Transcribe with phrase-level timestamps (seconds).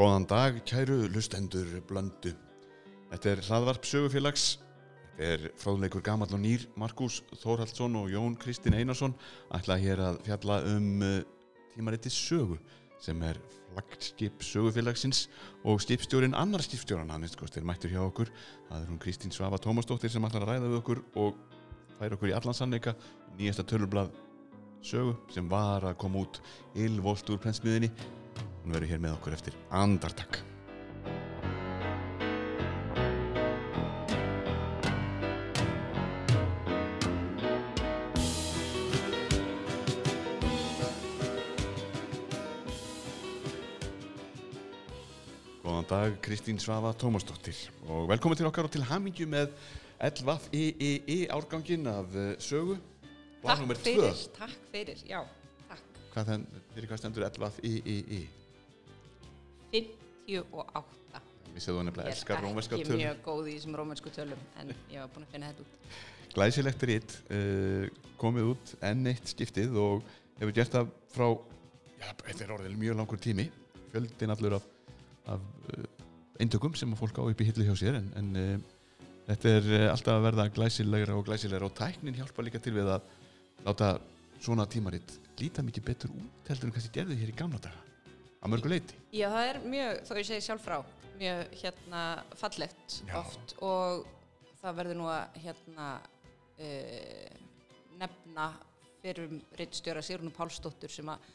[0.00, 2.30] Góðan dag, kæru lustendur blöndu.
[3.10, 4.44] Þetta er hlaðvarp sögufélags.
[5.18, 9.12] Þetta er fráðleikur gamall og nýr Markus Þórhaldsson og Jón Kristinn Einarsson
[9.58, 11.18] ætla hér að fjalla um uh,
[11.74, 12.56] tímariti sögu
[13.04, 13.36] sem er
[13.66, 15.26] flaggskip sögufélagsins
[15.68, 18.32] og skipstjórin annar skipstjóran hann er mættur hjá okkur.
[18.70, 21.36] Það er hún Kristín Svafa Tómasdóttir sem ætlar að ræða við okkur og
[21.98, 22.96] færa okkur í allan sannleika
[23.36, 24.16] nýjasta tölublað
[24.80, 26.40] sögu sem var að koma út
[26.72, 27.92] ylvolt úr prensmiðinni
[28.64, 30.40] hún verður hér með okkur eftir andartak
[45.60, 49.52] Góðan dag Kristín Svafa Tómasdóttir og velkomin til okkar og til hamingju með
[50.00, 52.78] LVFIII árgangin af uh, sögu
[53.40, 55.22] Takk fyrir, takk fyrir, já,
[55.64, 56.00] takk.
[56.12, 58.39] Hvað þann, fyrir hvað stendur LVFIII?
[59.70, 61.20] 58.
[61.50, 63.00] Við séum þú nefnilega Ég elskar er rómverska ekki tölur.
[63.00, 65.94] mjög góð í þessum rómversku tölum, en ég var búin að finna þetta út.
[66.30, 67.86] Glæsilegt ritt uh,
[68.20, 70.04] komið út enn eitt skiptið og
[70.38, 71.26] hefur gert það frá,
[71.98, 73.48] já, þetta er orðið mjög langur tími,
[73.90, 74.68] fjöldin allur af,
[75.34, 75.88] af uh,
[76.40, 78.54] eintökum sem fólk á upp í hillu hjá sér en, en uh,
[79.26, 83.10] þetta er alltaf að verða glæsilegra og glæsilegra og tæknin hjálpa líka til við að
[83.66, 83.92] láta
[84.40, 87.89] svona tímaritt líta mikið betur út heldur en kannski gerði hér í gamla daga
[88.40, 88.96] að mörgu leiti.
[89.12, 90.78] Já, það er mjög, þó ég segi sjálf frá,
[91.20, 92.04] mjög hérna
[92.40, 93.14] fallegt Já.
[93.20, 94.06] oft og
[94.60, 95.90] það verður nú að hérna
[96.60, 97.36] uh,
[98.00, 98.48] nefna
[99.00, 101.28] fyrir rittstjóra Sigrunu Pálsdóttur sem að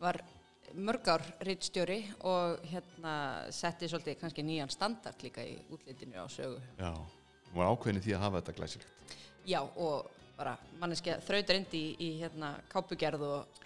[0.00, 0.20] var
[0.76, 3.14] mörgár rittstjóri og hérna
[3.54, 6.60] setti svolítið kannski nýjan standard líka í útlitinu á sögu.
[6.76, 9.16] Já, hún var ákveðin því að hafa þetta glæsilegt.
[9.46, 13.62] Já, og bara manneskja þrautar indi í, í hérna kápugerð og,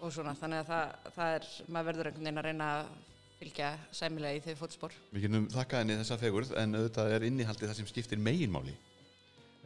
[0.00, 2.90] og svona, þannig að það, það er, maður verður einhvern veginn að reyna að
[3.38, 4.94] fylgja sæmilega í þau fótspor.
[5.14, 8.74] Við getum þakka henni þessa fegurð en auðvitað er innihaldið það sem skiptir meginmáli.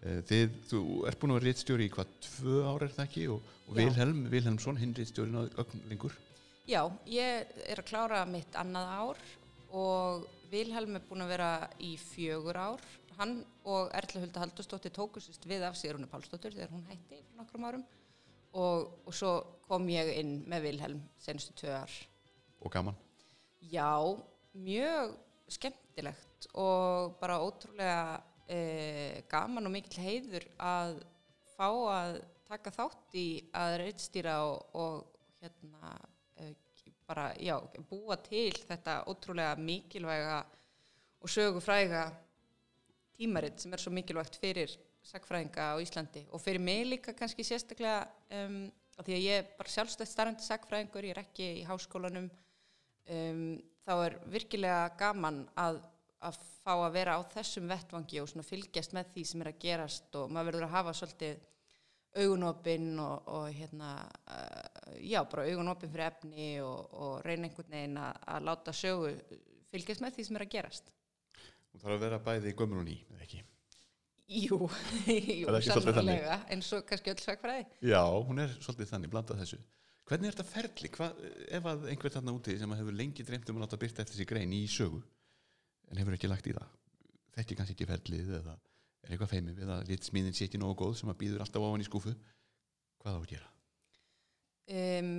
[0.02, 3.24] Eh, Þið, þú ert búin að vera rittstjóri í hvað, tvö ára er það ekki
[3.32, 3.72] og, og.
[3.78, 6.18] Vilhelm, Vilhelmsson, hinn rittstjórin á ögn lengur.
[6.68, 9.22] Já, ég er að klára mitt annað ár
[9.72, 12.84] og Vilhelm er búin að vera í fjögur ár.
[13.16, 17.36] Hann og Erla Hulda Haldursdóttir tóku sérst við af Sigrunu Pálsdóttir þegar hún hætti fyrir
[17.38, 17.84] nokkrum árum
[18.52, 19.32] og, og svo
[19.68, 21.94] kom ég inn með Vilhelm senustu tvö ár.
[22.62, 22.98] Og gaman.
[23.72, 23.94] Já,
[24.52, 25.14] mjög
[25.52, 30.98] skemmtilegt og bara ótrúlega e, gaman og mikill heiður að
[31.54, 32.18] fá að
[32.48, 35.94] taka þátt í að reittstýra og, og hérna
[36.36, 36.52] e,
[37.06, 37.56] bara, já,
[37.88, 40.42] búa til þetta ótrúlega mikilvæga
[41.22, 42.08] og sögufræga
[43.16, 44.72] tímaritt sem er svo mikilvægt fyrir
[45.06, 48.06] sagfræðinga á Íslandi og fyrir mig líka kannski sérstaklega
[48.38, 48.64] um,
[48.98, 53.46] af því að ég er bara sjálfstætt starfandi sagfræðingur, ég er ekki í háskólanum um,
[53.82, 55.80] þá er virkilega gaman að,
[56.22, 60.20] að fá að vera á þessum vettvangi og fylgjast með því sem er að gerast
[60.20, 61.48] og maður verður að hafa svolítið
[62.12, 63.92] augunopinn og, og hérna,
[64.28, 69.14] uh, já, bara augunopinn fyrir efni og, og reyna einhvern veginn að, að láta sögu
[69.72, 70.92] fylgjast með því sem er að gerast.
[71.72, 73.42] Hún þarf að vera bæði gömur og ný, eða ekki?
[74.32, 74.58] Jú,
[75.42, 77.64] jú, sannlega, eins og kannski öll sagfræði.
[77.84, 79.60] Já, hún er svolítið þannig, blandað þessu.
[80.08, 80.90] Hvernig er þetta ferli?
[80.96, 81.08] Hva,
[81.58, 84.28] ef að einhver þarna úti sem hefur lengi dreymt um að láta byrta eftir sig
[84.28, 85.02] grein í sögu
[85.92, 86.72] en hefur ekki lagt í það,
[87.36, 88.56] þekki kannski ekki ferlið eða
[89.02, 91.84] er eitthvað feimið við að ritsmíðin sé ekki nógu góð sem að býður alltaf ofan
[91.84, 92.12] í skúfu,
[93.02, 93.48] hvað á að gera?
[94.72, 95.14] Um,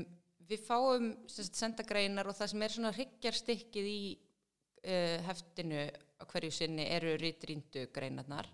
[0.50, 4.00] við fáum sagt, sendagreinar og það sem er svona hryggjarstykkið í
[4.84, 8.48] uh, heftinu á hverju sinni eru ritríndu greinarnar.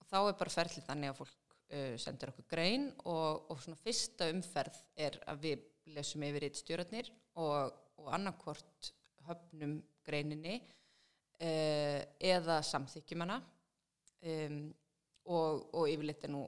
[0.00, 3.80] Og þá er bara ferlið þannig að fólk uh, sendur okkur grein og, og svona
[3.80, 7.10] fyrsta umferð er að við lesum yfir ritstjórarnir
[7.42, 8.92] og, og annarkvort
[9.26, 13.42] höfnum greininni uh, eða samþykjum hana.
[14.22, 14.64] Um,
[15.26, 16.44] og, og yfirleitt er nú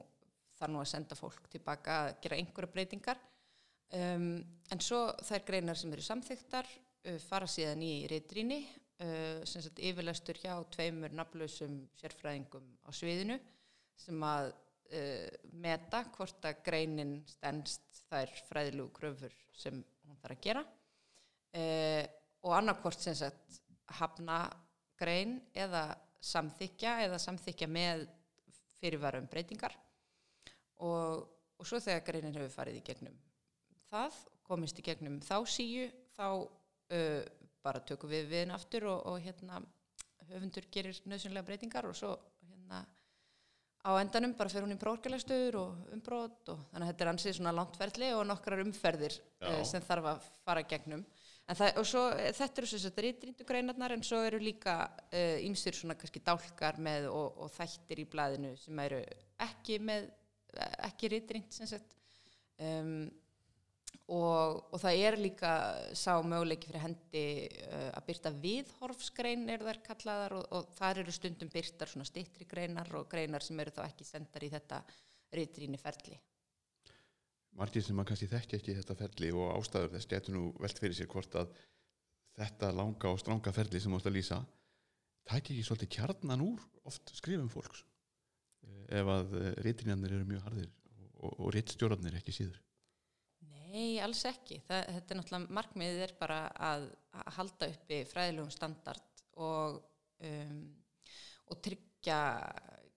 [0.55, 3.19] þar nú að senda fólk tilbaka að gera einhverja breytingar.
[3.95, 4.39] Um,
[4.71, 6.69] en svo þær greinar sem eru samþyktar
[7.21, 8.63] fara síðan í reytrinni
[9.03, 9.41] uh,
[9.89, 13.39] yfirlestur hjá tveimur nafnlausum sérfræðingum á sviðinu
[13.99, 20.43] sem að uh, meta hvort að greinin stendst þær fræðilegu kröfur sem hún þarf að
[20.47, 20.65] gera.
[21.55, 22.03] Uh,
[22.45, 23.61] og annarkvort sagt
[23.99, 24.43] hafna
[24.99, 25.87] grein eða
[26.25, 28.05] samþykja eða samþykja með
[28.79, 29.75] fyrirvarum breytingar.
[30.83, 31.23] Og,
[31.55, 33.15] og svo þegar greinin hefur farið í gegnum
[33.91, 35.87] það, komist í gegnum þá síu,
[36.17, 37.23] þá uh,
[37.65, 39.61] bara tökum við við henni aftur og, og hérna
[40.29, 42.13] höfundur gerir nöðsynlega breytingar og svo
[42.49, 42.85] hérna
[43.85, 47.37] á endanum bara fer hún í prófkjælastöður og umbrót og þannig að þetta er ansið
[47.37, 49.49] svona langtferðli og nokkrar umferðir Já.
[49.51, 51.05] uh, sem þarf að fara gegnum
[51.45, 54.79] það, og svo eh, þetta eru svo rítrindu greinarnar en svo eru líka
[55.45, 59.03] ímsir uh, svona kannski dálkar með og, og þættir í blæðinu sem eru
[59.45, 60.09] ekki með
[60.87, 61.95] ekki rítrind sem sagt
[62.63, 63.05] um,
[64.11, 65.51] og, og það er líka
[65.97, 67.23] sá möguleiki fyrir hendi
[67.69, 72.47] uh, að byrta viðhorfsgrein er þær kallaðar og, og þar eru stundum byrtar svona stittri
[72.49, 74.81] greinar og greinar sem eru þá ekki sendar í þetta
[75.35, 76.19] rítrinni ferli.
[77.55, 80.97] Margir sem að kannski þekki ekki þetta ferli og ástæður þess getur nú velt fyrir
[80.97, 81.55] sér hvort að
[82.35, 84.41] þetta langa og stranga ferli sem ást að lýsa
[85.25, 87.85] það ekki svolítið kjarnan úr oft skrifum fólks?
[88.65, 90.69] Eh, ef að eh, rítrinjarnir eru mjög hardir
[91.15, 92.59] og, og, rittstjórnarnir ekki síður
[93.75, 94.61] Nei, alls ekki.
[94.63, 96.85] Það, þetta er náttúrulega, markmiðið er bara að,
[97.19, 99.81] að halda uppi fræðilegum standard og,
[100.29, 100.61] um,
[101.51, 102.19] og tryggja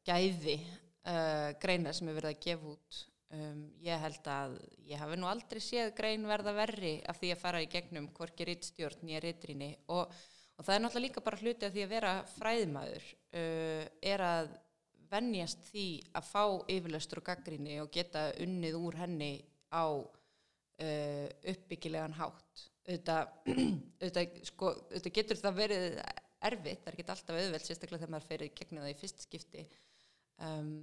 [0.07, 3.01] gæði uh, greinar sem er verið að gefa út.
[3.35, 4.55] Um, ég held að
[4.89, 8.47] ég hafi nú aldrei séð grein verða verri af því að fara í gegnum hvorki
[8.49, 10.15] rittstjórn nýja rittrinni og,
[10.57, 13.83] og það er náttúrulega líka bara hluti af því að vera fræðmaður uh,
[14.15, 14.55] er að
[15.11, 16.43] vennjast því að fá
[16.73, 19.33] yfirleistur og gaggrinni og geta unnið úr henni
[19.69, 19.85] á
[20.83, 22.65] uh, uppbyggilegan hátt.
[22.89, 24.73] Auðvitað, sko,
[25.13, 25.99] getur það verið
[26.49, 29.65] erfitt, það er ekki alltaf auðveld sérstaklega þegar maður ferir gegnum það í fyrst skipti.
[30.47, 30.75] Um,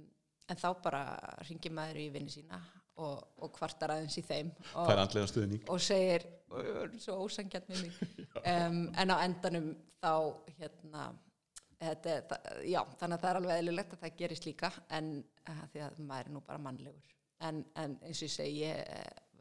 [0.46, 1.02] en þá bara
[1.48, 2.60] ringir maður í vinni sína
[3.02, 4.90] og, og kvartar aðeins í þeim og,
[5.72, 6.26] og segir
[7.02, 8.00] svo ósangjarn með mig.
[8.46, 10.12] Um, en á endanum þá
[10.58, 11.06] hérna
[11.76, 15.58] Þetta, það, já, þannig að það er alveg eðlilegt að það gerist líka en uh,
[15.72, 17.10] því að maður er nú bara mannlegur.
[17.44, 18.78] En, en eins og ég segi ég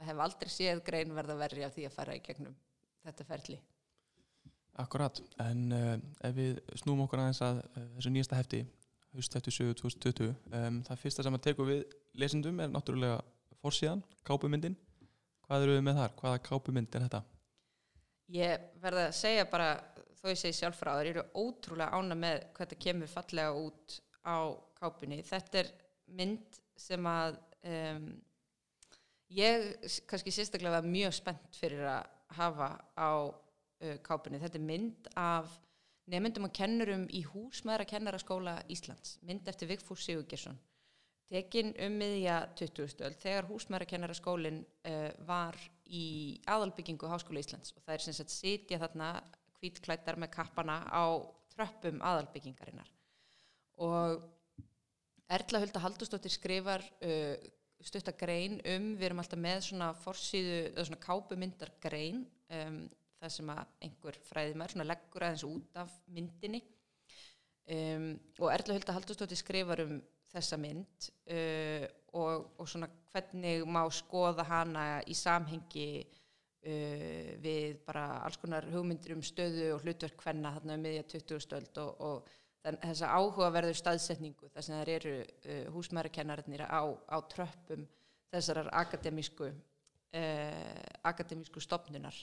[0.08, 2.56] hef aldrei séð grein verða verri af því að fara í gegnum
[3.06, 3.60] þetta ferli
[4.84, 5.94] Akkurat, en uh,
[6.28, 8.66] ef við snúum okkur aðeins að uh, þessu nýjasta hefti
[9.16, 11.86] haustæftu 2020 um, það fyrsta sem að teku við
[12.20, 13.22] lesendum er náttúrulega
[13.62, 14.76] fórsíðan, kápumyndin
[15.46, 16.16] hvað eru við með þar?
[16.20, 17.22] Hvaða kápumynd er þetta?
[18.36, 19.70] Ég verða að segja bara
[20.20, 23.98] þó ég segi sjálf frá það eru ótrúlega ána með hvað þetta kemur fallega út
[24.26, 24.38] á
[24.80, 25.72] kápunni þetta er
[26.18, 27.38] mynd sem að
[27.70, 28.08] um,
[29.34, 29.72] ég
[30.10, 34.42] kannski sérstaklega var mjög spennt fyrir að hafa á uh, kápunni.
[34.42, 35.52] Þetta er mynd af
[36.12, 40.58] nefndum og kennurum í húsmaðra kennaraskóla Íslands, mynd eftir Vigfús Sigurgesson.
[41.32, 42.92] Tekin um miðja 20.
[42.92, 48.34] stöld þegar húsmaðra kennaraskólinn uh, var í aðalbyggingu Háskóla Íslands og það er sem sagt
[48.34, 49.10] sitja þarna
[49.58, 51.18] kvítklættar með kappana á
[51.56, 52.92] tröppum aðalbyggingarinnar.
[53.82, 54.22] Og
[55.36, 57.34] Erla Hulda Haldustóttir skrifar uh,
[57.84, 62.24] stuttagrein um, við erum alltaf með svona forsýðu, eða svona kápumyndargrein
[62.60, 62.80] um,
[63.20, 66.62] það sem að einhver fræðimær svona leggur aðeins út af myndinni
[67.72, 69.98] um, og Erla Hulda Haldurstóttir skrifar um
[70.32, 71.86] þessa mynd uh,
[72.16, 79.16] og, og svona hvernig má skoða hana í samhengi uh, við bara alls konar hugmyndir
[79.16, 81.46] um stöðu og hlutverk hvenna þarna um miðja 20.
[81.48, 82.36] stöld og, og
[82.66, 87.86] þessa áhugaverður staðsetningu þar sem það eru uh, húsmærakennarinnir á, á tröppum
[88.34, 92.18] þessarar akademísku uh, akademísku stopnunar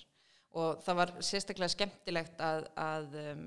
[0.59, 3.47] og það var sérstaklega skemmtilegt að að, um,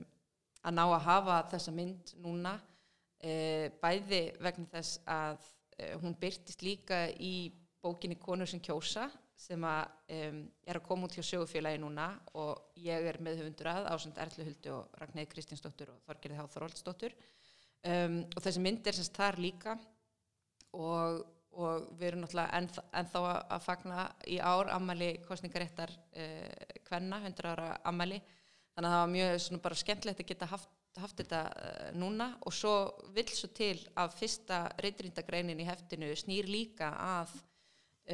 [0.64, 6.66] að ná að hafa þessa mynd núna uh, bæði vegna þess að uh, hún byrtist
[6.66, 7.52] líka í
[7.84, 12.08] bókinni Konur sem kjósa sem að, um, er að koma út hjá sögufélagi núna
[12.40, 16.46] og ég er með höfundur að ásand Erlu Huldu og Ragnæði Kristinsdóttur og Þorgerði Há
[16.54, 17.16] Þorvaldsdóttur.
[17.86, 19.76] Um, og þessi mynd er semst þar líka
[20.74, 21.20] og,
[21.54, 22.70] og við erum náttúrulega enn,
[23.02, 28.22] ennþá að fagna í ár ammali kostningaréttar uh, hvenna, 100 ára ammali
[28.76, 30.72] þannig að það var mjög bara skemmtilegt að geta haft,
[31.04, 32.30] haft þetta uh, núna.
[32.48, 32.74] Og svo
[33.14, 37.36] vil svo til að fyrsta reyndrindagreinin í heftinu snýr líka að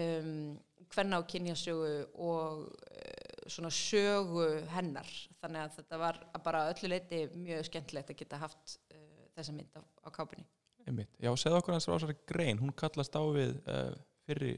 [0.02, 0.58] um,
[0.92, 5.10] hvenna á kynjasögu og uh, svona sögu hennar.
[5.42, 9.80] Þannig að þetta var bara öllu leiti mjög skemmtilegt að geta haft uh, þessa mynd
[9.80, 10.46] á, á kápunni.
[10.88, 11.14] Einmitt.
[11.22, 12.62] Já, segð okkur hans rásari grein.
[12.62, 13.94] Hún kallast á við uh,
[14.28, 14.56] fyrri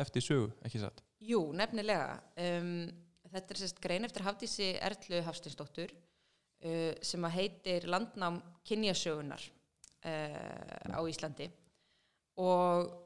[0.00, 1.02] hefti sögu, ekki satt?
[1.24, 2.18] Jú, nefnilega.
[2.40, 2.88] Um,
[3.32, 9.52] þetta er sérst grein eftir Hafdísi Erlu Hafstinsdóttur uh, sem að heitir Landnám kynjasögunar
[10.06, 11.48] á Íslandi.
[12.38, 13.05] Og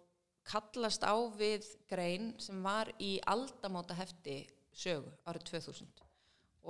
[0.51, 4.43] kallast á við grein sem var í aldamóta hefti
[4.75, 6.05] sögu árið 2000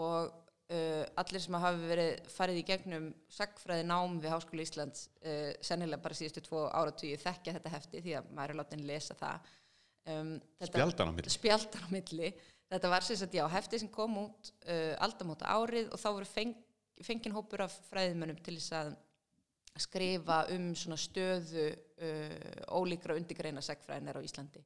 [0.01, 0.31] og
[0.71, 6.03] uh, allir sem hafi verið farið í gegnum sagfræði nám við Háskóla Íslands uh, sennilega
[6.05, 9.53] bara síðustu tvo áratvíu þekkja þetta hefti því að maður er látið að lesa það.
[10.11, 10.33] Um,
[10.65, 11.35] Spjaldan á milli.
[11.35, 12.33] Spjaldan á milli.
[12.71, 16.59] Þetta var sérstaklega, já, hefti sem kom út uh, aldamóta árið og þá voru feng,
[17.03, 18.93] fengin hópur af fræðimönnum til þess að
[19.79, 24.63] skrifa um svona stöðu uh, ólíkra undirgreina segfræðinar á Íslandi.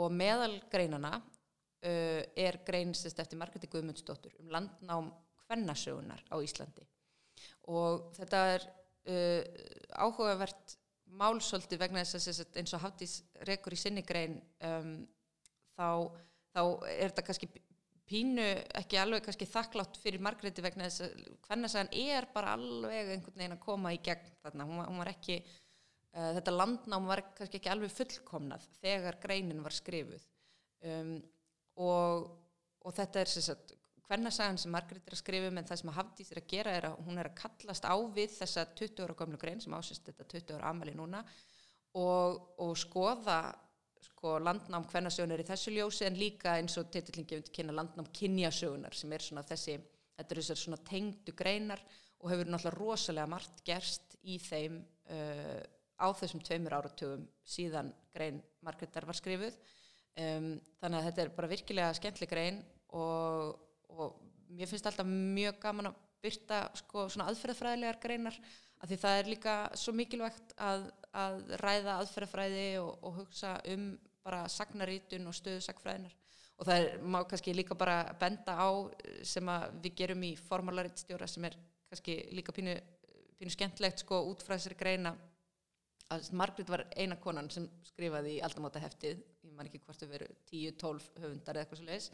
[0.00, 5.10] Og meðal greinana uh, er greinsist eftir Margreti Guðmundsdóttur um landnám
[5.44, 6.86] kvennasögunar á Íslandi.
[7.68, 8.68] Og þetta er
[9.10, 9.42] uh,
[10.00, 10.78] áhugavert
[11.12, 14.94] málsóldi vegna þess að eins og Hafdís rekur í sinni grein um,
[15.76, 16.08] þá,
[16.54, 17.48] þá er þetta kannski
[18.08, 18.44] pínu
[18.80, 23.56] ekki alveg kannski þakklátt fyrir Margreti vegna þess að kvennasæðan er bara alveg einhvern veginn
[23.56, 27.60] að koma í gegn þarna, hún var, hún var ekki uh, þetta landnám var kannski
[27.60, 30.26] ekki alveg fullkomnað þegar greinin var skrifuð.
[30.82, 31.14] Um,
[31.80, 32.26] og,
[32.82, 33.76] og þetta er sem sagt
[34.12, 36.76] kvennasæðan sem Margreti er að skrifa um en það sem að Hafdís er að gera
[36.76, 40.08] er að hún er að kallast á við þessa 20 ára gömlu grein sem ásist
[40.08, 41.22] þetta 20 ára amali núna
[41.96, 43.38] og, og skoða
[44.06, 48.08] sko, landnám hvernasögunar í þessu ljósi en líka eins og titillin gefur til kynna landnám
[48.14, 49.76] kynjasögunar sem er svona þessi
[50.16, 51.82] þetta eru svona tengdu greinar
[52.22, 54.80] og hefur náttúrulega rosalega margt gerst í þeim
[55.10, 55.62] uh,
[55.98, 59.56] á þessum tveimur áratugum síðan grein Margreðar var skrifuð.
[60.12, 62.58] Um, þannig að þetta er bara virkilega skemmtli grein
[62.92, 63.54] og,
[63.88, 64.18] og
[64.52, 68.36] mér finnst alltaf mjög gaman að byrta sko, svona aðferðafræðilegar greinar
[68.82, 70.84] af því það er líka svo mikilvægt að,
[71.18, 73.92] að ræða aðferðafræði og, og hugsa um
[74.22, 76.14] bara sagnarítun og stöðu sagfræðinar
[76.58, 78.70] og það er, má kannski líka bara benda á
[79.26, 81.56] sem að við gerum í formálarítstjóra sem er
[81.90, 82.76] kannski líka pínu,
[83.38, 85.14] pínu skemmtlegt sko út frá þessari greina
[86.12, 90.10] að Margrit var eina konan sem skrifaði í aldamóta heftið, ég man ekki hvort þau
[90.12, 92.08] veru 10-12 höfundar eða eitthvað svo leiðis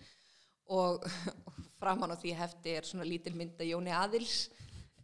[0.68, 1.06] og,
[1.48, 4.46] og framan á því hefti er svona lítil mynda Jóni Aðils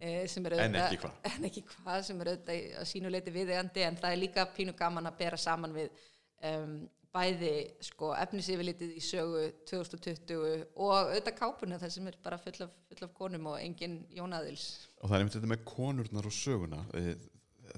[0.04, 1.14] eh, sem er En ekki hvað.
[1.32, 5.10] en ekki hvað sem er auðvitað að sínuleiti viðeigandi en það er líka pínu gaman
[5.10, 6.04] að bera saman við
[6.50, 6.76] um,
[7.14, 7.52] bæði
[7.84, 13.06] sko efnisifilitið í sögu 2020 og auðvitað kápuna þar sem er bara full af, full
[13.06, 14.64] af konum og engin Jón Aðils.
[14.98, 16.80] Og það er einmitt þetta með konurnar og söguna.
[16.98, 17.12] Eh,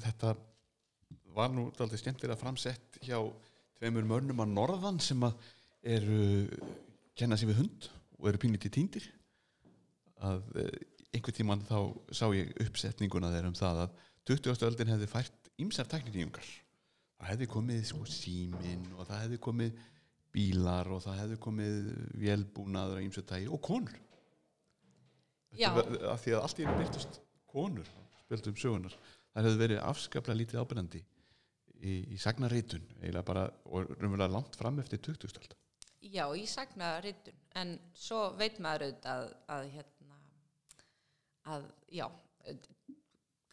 [0.06, 0.33] þetta
[1.37, 3.18] var nú aldrei skemmtilega framsett hjá
[3.76, 5.37] tveimur mörnum að norðan sem að
[5.87, 6.49] eru
[7.16, 9.11] kenna sér við hund og eru pínlítið týndir.
[10.25, 10.47] Að
[11.15, 11.79] einhvern tímann þá
[12.15, 13.99] sá ég uppsetninguna þeir um það að
[14.31, 14.65] 20.
[14.69, 16.49] öldin hefði fært ýmsar tækninýjungar
[17.17, 19.85] það hefði komið sko símin og það hefði komið
[20.37, 21.77] bílar og það hefði komið
[22.23, 24.01] vélbúnaður að ýmsu tægi og konur
[25.57, 27.93] af því að allt í einu byrtust konur
[28.25, 34.33] spjöldum sögunar það hefði verið afskaplega lítið ábyrjandi í, í sagnaritun eiginlega bara og raunverulega
[34.35, 35.39] langt fram eftir 20.
[35.41, 35.57] öld
[36.07, 39.96] Já, í sagnaritun, en svo veit maður auðvitað að, að hérna,
[41.55, 42.07] að, já,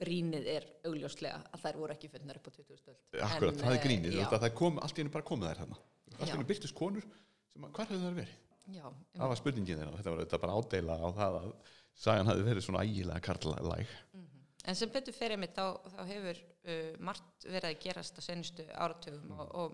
[0.04, 2.80] grínið er augljóslega að þær voru ekki fundnar upp á 20.
[2.82, 2.98] stöld.
[3.28, 6.26] Akkurat, það er grínið, Já, það, kom, allt í einu bara komið þær þarna allt
[6.26, 6.36] í Já.
[6.38, 7.06] einu byrtust konur
[7.54, 8.34] sem að, hvar hefðu það verið?
[8.74, 8.84] já,
[9.18, 11.48] Það var spurningin þeirra, þetta var þetta bara ádeila á það að
[12.04, 13.96] sagan hafi verið svona ægilega karlæg
[14.64, 18.64] En sem betur fyrir mig þá, þá hefur uh, margt verið að gerast á senustu
[18.72, 19.74] áratugum og, og,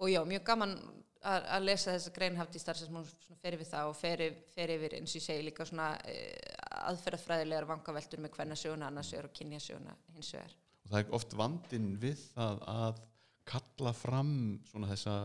[0.00, 0.72] og já, mjög gaman
[1.20, 3.98] að, að lesa þessa grein hafði í starf sem hún svona fer við það og
[4.00, 8.60] fer, yf- fer yfir eins og ég segi líka svona uh, aðferðafræðilegar vangaveltur með hvernig
[8.60, 10.54] söguna annars vegar og kynja söguna hins vegar.
[10.84, 13.02] og það er oft vandinn við það að
[13.46, 14.32] kalla fram
[14.70, 15.16] svona þessa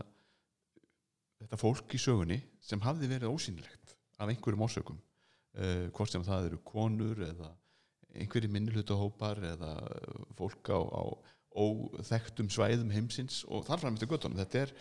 [1.42, 6.50] þetta fólk í sögunni sem hafði verið ósýnilegt af einhverjum ósökum uh, hvort sem það
[6.50, 7.50] eru konur eða
[8.12, 9.72] einhverjir minnihlutahópar eða
[10.38, 11.02] fólk á, á
[11.52, 14.74] óþektum svæðum heimsins og þar fram eftir göttunum þetta er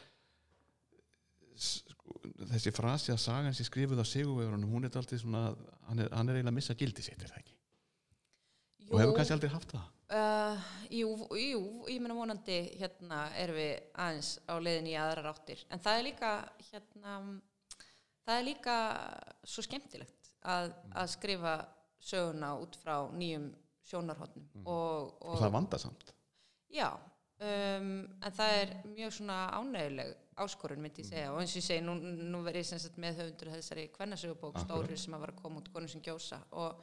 [2.52, 5.50] þessi frasi að sagan sé skrifuð á sigurvegurunum hún er aldrei svona
[5.88, 7.58] hann er, hann er eiginlega að missa gildi sitt er það ekki?
[8.92, 9.90] Og hefur kannski aldrei haft það?
[10.12, 15.62] Uh, jú, jú, ég meina vonandi hérna erum við aðeins á leiðin í aðrar áttir.
[15.72, 16.32] En það er líka
[16.68, 17.14] hérna
[18.26, 18.76] það er líka
[19.48, 21.54] svo skemmtilegt að, að skrifa
[22.02, 23.48] söguna út frá nýjum
[23.88, 26.14] sjónarhóttnum og, og það er vandasamt.
[26.72, 26.90] Já,
[27.44, 30.14] um, en það er mjög svona ánæguleg
[30.44, 31.34] áskorun myndi ég segja.
[31.34, 34.62] Og eins og ég segi, nú, nú verið ég sem sagt með höfundur þessari kvennasögubók
[34.64, 36.42] stóri sem að var að koma út konur sem gjósa.
[36.62, 36.82] Og,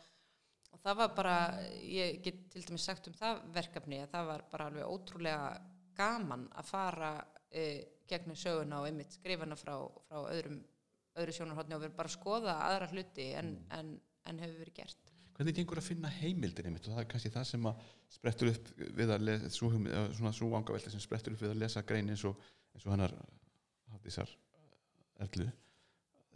[0.73, 1.35] og það var bara,
[1.83, 5.51] ég get til dæmis sagt um það verkefni að það var bara alveg ótrúlega
[5.99, 7.13] gaman að fara
[7.51, 7.65] e,
[8.09, 9.75] gegnum söguna og einmitt skrifana frá,
[10.09, 10.61] frá öðrum,
[11.19, 13.95] öðru sjónarhóttni og verið bara að skoða aðra hluti en, en,
[14.29, 15.15] en hefur verið gert.
[15.39, 16.87] hvernig gengur að finna heimildir einmitt?
[16.89, 20.91] Og það er kannski það sem að sprettur upp við að lesa svona svo vangavelta
[20.91, 22.41] sem sprettur upp við að lesa grein eins og,
[22.75, 23.15] eins og hennar
[23.95, 24.31] hafðísar
[25.25, 25.49] erlu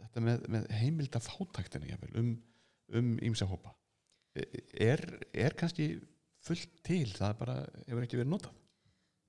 [0.03, 2.33] þetta með, með heimilda jafnvel, um,
[2.99, 3.73] um ímsa hópa.
[4.33, 5.93] Er, er kannski
[6.43, 7.55] fullt til það bara
[7.85, 8.57] hefur ekki verið notað?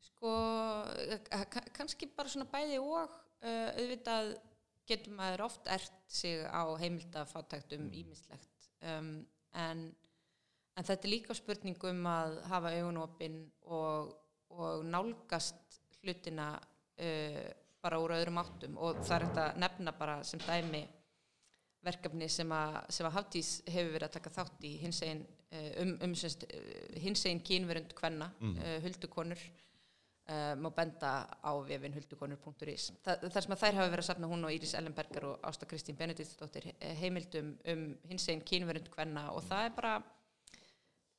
[0.05, 0.33] Sko,
[1.05, 4.35] eh, ka- kannski bara svona bæði og uh, auðvitað
[4.89, 9.15] getur maður oft ert sig á heimildafátækt um ímislegt um,
[9.57, 9.85] en,
[10.77, 14.13] en þetta er líka spurning um að hafa augun opinn og,
[14.53, 17.49] og nálgast hlutina uh,
[17.85, 20.85] bara úr öðrum áttum og það er þetta nefna bara sem dæmi
[21.85, 25.21] verkefni sem að, sem að Hafdís hefur verið að taka þátt í hins einn
[25.83, 28.57] um, um semst, uh, hins einn kínverund kvenna, mm.
[28.57, 34.05] uh, huldukonur uh, má benda á vefin huldukonur.is Þa, þar sem að þær hafa verið
[34.05, 36.71] að safna hún og Íris Ellenberger og Ásta Kristín Benediktsdóttir
[37.03, 39.97] heimildum um hins einn kínverund kvenna og það er bara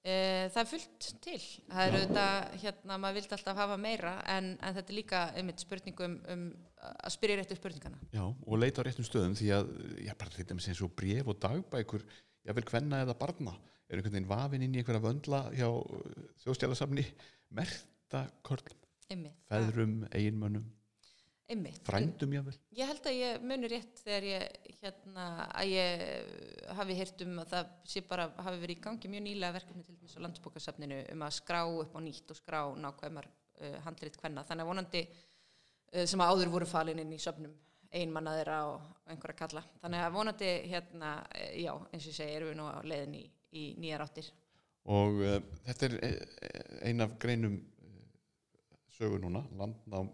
[0.06, 1.40] það er fullt til.
[1.72, 2.26] Það eru þetta,
[2.62, 6.44] hérna, maður vildi alltaf hafa meira en, en þetta er líka einmitt spurningum um
[6.86, 7.98] að spyrja réttu spurningana.
[8.14, 9.72] Já, og leita á réttum stöðum því að,
[10.06, 12.06] já, bara þetta með sem svo bref og dagbækur
[12.46, 13.56] vil hvenna eða barna
[13.90, 15.68] er einhvern veginn vafin inn í einhverja vöndla hjá
[16.44, 17.06] þjóðstjálasafni
[17.58, 18.82] merta körlum
[19.50, 20.66] feðrum, eiginmönnum
[21.46, 21.82] Einmitt.
[21.86, 27.22] frændum jável ég held að ég muni rétt þegar ég hérna, að ég hafi heyrt
[27.22, 30.24] um að það sé bara hafi verið í gangi mjög nýlega verkefni til dæmis á
[30.26, 34.72] landsbókasafninu um að skrá upp á nýtt og skrá nákvæmar uh, handlit hvenna þannig að
[34.72, 37.54] vonandi uh, sem að áður voru falin inn í söfnum
[37.96, 39.64] einmanna þeirra og einhverja kalla.
[39.84, 43.18] Þannig að vonandi hérna uh, já eins og ég segi erum við nú á leiðin
[43.22, 43.24] í,
[43.54, 44.34] í nýjar áttir.
[44.90, 46.20] Og uh, þetta er uh,
[46.90, 47.62] ein af greinum
[48.98, 50.10] sögur núna landnám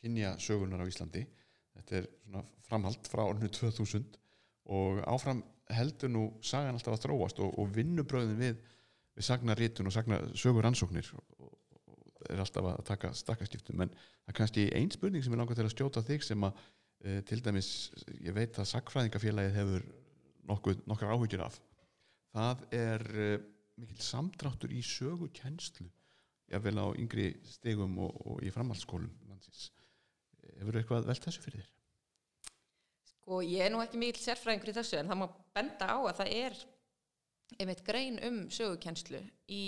[0.00, 1.26] kynja sögunar á Íslandi.
[1.76, 4.18] Þetta er svona framhald frá orðinu 2000
[4.70, 8.58] og áfram heldur nú sagan alltaf að þróast og, og vinnubröðin við,
[9.16, 13.84] við sagnarítun og sagnar sögur ansóknir og, og er alltaf að taka stakkaskiptum.
[13.84, 16.60] En það er kannski einn spurning sem ég langar til að stjóta þig sem að
[17.00, 17.70] e, til dæmis
[18.18, 19.88] ég veit að sagfræðingafélagið hefur
[20.50, 21.58] nokkuð, nokkar áhugir af.
[22.34, 23.30] Það er e,
[23.80, 25.88] mikil samdráttur í sögukenslu
[26.50, 29.70] jável á yngri stegum og, og í framhaldsskólum landsins
[30.60, 31.70] hefur þú eitthvað velt þessu fyrir þér?
[33.10, 35.26] Sko ég er nú ekki mikil sérfræðingur í þessu en það má
[35.56, 36.60] benda á að það er
[37.58, 39.20] einmitt grein um sögukenslu
[39.50, 39.64] í,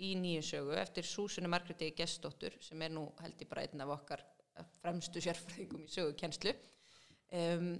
[0.00, 4.24] í nýju sögu eftir Súsunni Margréti Gestóttur sem er nú held bara einn af okkar
[4.80, 6.54] fremstu sérfræðingum í sögukenslu
[7.36, 7.74] um,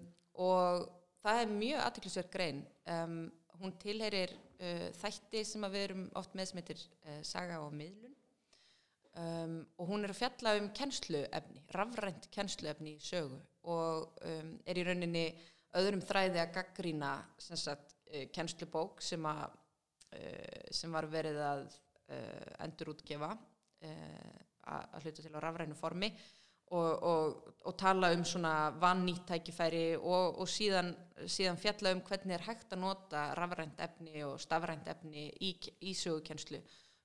[0.44, 0.86] og
[1.24, 2.60] það er mjög aðtöklusverð grein.
[2.92, 3.16] Um,
[3.60, 8.14] hún tilherir uh, þætti sem við erum oft með sem heitir uh, saga og miðlun
[9.16, 13.38] Um, og hún er að fjalla um kennsluefni, rafrænt kennsluefni í sögu
[13.72, 15.22] og um, er í rauninni
[15.80, 22.50] öðrum þræði að gaggrína sagt, uh, kennslubók sem, a, uh, sem var verið að uh,
[22.66, 23.32] endur útgefa
[24.66, 26.08] að hluta til á rafrænu formi
[26.74, 30.90] og, og, og tala um svona vannýtt tækifæri og, og síðan,
[31.24, 35.52] síðan fjalla um hvernig er hægt að nota rafrænt efni og stafrænt efni í,
[35.86, 36.60] í sögukennslu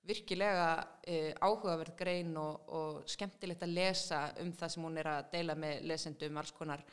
[0.07, 5.27] virkilega uh, áhugaverð grein og, og skemmtilegt að lesa um það sem hún er að
[5.35, 6.83] deila með lesendum alls konar,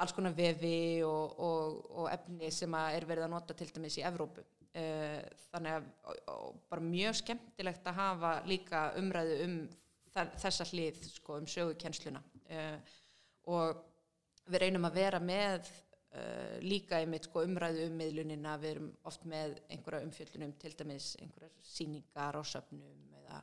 [0.00, 4.06] alls konar vefi og, og, og efni sem er verið að nota til dæmis í
[4.08, 4.44] Evrópu.
[4.78, 9.60] Uh, þannig að bara mjög skemmtilegt að hafa líka umræðu um
[10.14, 12.20] þessa hlið sko, um sögukennsluna
[12.52, 12.96] uh,
[13.48, 13.84] og
[14.48, 15.68] við reynum að vera með
[16.08, 18.54] Uh, líka einmitt sko, umræðu um miðlunina.
[18.62, 23.40] Við erum oft með einhverja umfjöldunum til dæmis einhverjar síningar á söpnum eða,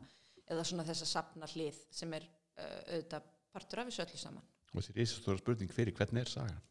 [0.49, 4.47] eða svona þessa sapna hlið sem er uh, auðvitað partur af þessu öllu saman.
[4.71, 6.63] Og þessi reysastóra spurning fyrir hvernig er sagan?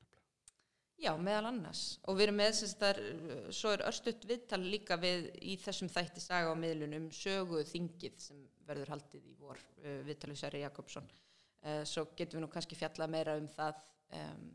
[0.98, 1.84] Já, meðal annars.
[2.10, 3.00] Og við erum með þess að
[3.60, 8.42] svo er örstuðt viðtal líka við í þessum þætti saga á miðlunum söguð þingið sem
[8.66, 11.06] verður haldið í vor uh, viðtalið Særi Jakobsson.
[11.88, 13.78] Svo getum við nú kannski fjalla meira um það
[14.18, 14.48] um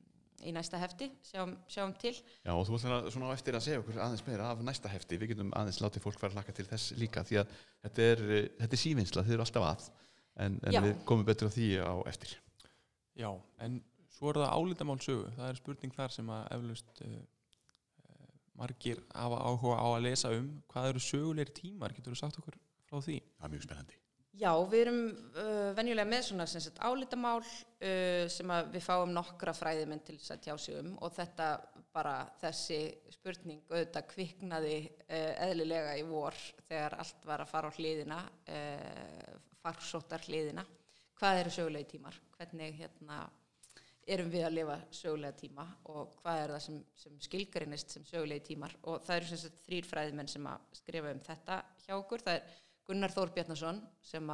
[0.45, 2.13] í næsta hefti, sjáum, sjáum til.
[2.45, 5.19] Já og þú ætlar svona á eftir að segja okkur aðeins meira af næsta hefti,
[5.19, 7.53] við getum aðeins látið fólk fara að laka til þess líka því að
[7.85, 8.23] þetta er,
[8.61, 9.87] þetta er sívinnsla, þið eru alltaf að
[10.45, 12.35] en, en við komum betur á því á eftir.
[13.19, 13.29] Já,
[13.65, 13.79] en
[14.15, 17.15] svo er það álítamál sögu, það er spurning þar sem að eflaust uh,
[18.59, 20.51] margir hafa áhuga á að lesa um.
[20.71, 23.19] Hvað eru sögulegri tímar, getur þú sagt okkur frá því?
[23.39, 24.05] Það er mjög spennandi
[24.37, 24.99] Já, við erum
[25.33, 30.43] uh, venjulega með svona sagt, álitamál uh, sem við fáum nokkra fræðiminn til þess að
[30.45, 31.47] tjá sig um og þetta
[31.95, 32.77] bara þessi
[33.15, 36.37] spurning auðvitað kviknaði uh, eðlilega í vor
[36.67, 38.19] þegar allt var að fara á hliðina,
[39.63, 40.63] farsóttar hliðina.
[41.19, 42.21] Hvað eru sögulegi tímar?
[42.37, 43.23] Hvernig hérna,
[44.07, 48.53] erum við að lifa sögulega tíma og hvað er það sem, sem skilgarinnist sem sögulegi
[48.53, 48.77] tímar?
[48.85, 52.23] Og það eru þrýr fræðiminn sem að skrifa um þetta hjá okkur.
[52.29, 52.57] Það er
[52.89, 54.31] Gunnar Þór Bjarnason sem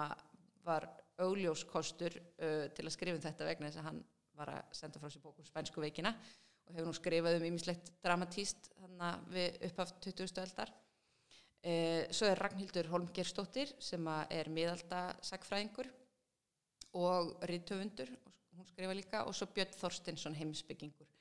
[0.63, 0.85] var
[1.19, 3.99] augljóskostur uh, til að skrifa um þetta vegna þess að hann
[4.35, 8.69] var að senda frá sér bókum Spænsku veikina og hefur nú skrifað um ýmislegt dramatíst
[9.33, 10.31] við upphaft 20.
[10.45, 10.71] eldar.
[11.65, 15.91] Uh, svo er Ragnhildur Holmgerstóttir sem er miðaldasagfræðingur
[16.95, 18.15] og ríðtöfundur,
[18.55, 21.11] hún skrifa líka, og svo Björn Þorstinsson heimsbyggingur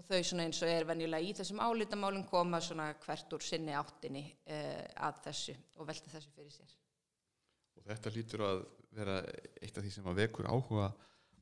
[0.00, 3.78] og þau svona eins og er venjulega í þessum álítamálum koma svona hvert úr sinni
[3.78, 6.79] áttinni uh, að þessu og velta þessu fyrir sér
[7.80, 8.64] og þetta lítur að
[8.96, 9.20] vera
[9.60, 10.90] eitt af því sem að vekur áhuga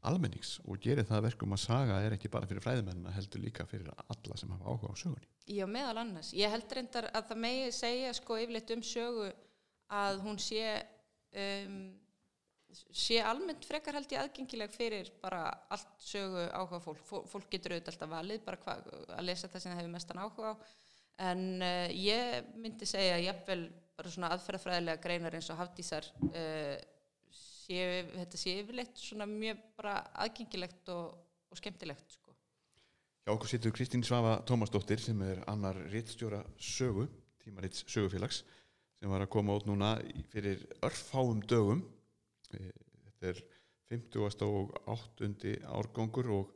[0.09, 3.67] almennings og gerir það að verkum að saga er ekki bara fyrir fræðimennina heldur líka
[3.67, 6.35] fyrir alla sem hafa áhuga á sögunni Já, meðal annars.
[6.37, 9.31] Ég held reyndar að það megi segja sko yfirleitt um sögu
[9.97, 10.61] að hún sé
[11.41, 11.79] um,
[12.93, 16.83] sé almennt frekar held ég aðgengileg fyrir bara allt sögu áhuga.
[16.85, 17.01] Fólk,
[17.33, 18.77] fólk getur auðvitað alltaf valið bara hva,
[19.17, 20.55] að lesa það sem það hefur mestan áhuga á
[21.29, 23.65] en uh, ég myndi segja jafnvel
[23.99, 26.77] bara svona aðferðafræðilega greinar eins og hafdísar uh,
[27.35, 31.19] séu, þetta sé yfirleitt svona mjög bara aðgengilegt og,
[31.51, 32.33] og skemmtilegt sko.
[33.27, 37.09] Hjá okkur situr Kristín Svafa Tómasdóttir sem er annar rittstjóra sögu,
[37.43, 38.45] tímarits sögufélags
[38.99, 39.97] sem var að koma út núna
[40.33, 41.85] fyrir örfáum dögum
[42.57, 42.73] Eh,
[43.05, 43.41] þetta er
[43.93, 44.45] 50.
[44.47, 45.51] og 8.
[45.69, 46.55] árgangur og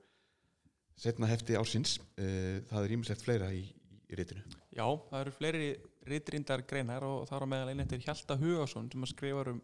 [0.96, 3.66] setna hefti ársins Eh, það er ímislegt fleira í,
[4.08, 4.40] í rittinu
[4.72, 5.66] Já, það eru fleiri
[6.08, 9.60] ritrindar greinar og það er á meðal einnig til Hjalta Hugason sem að skrifa um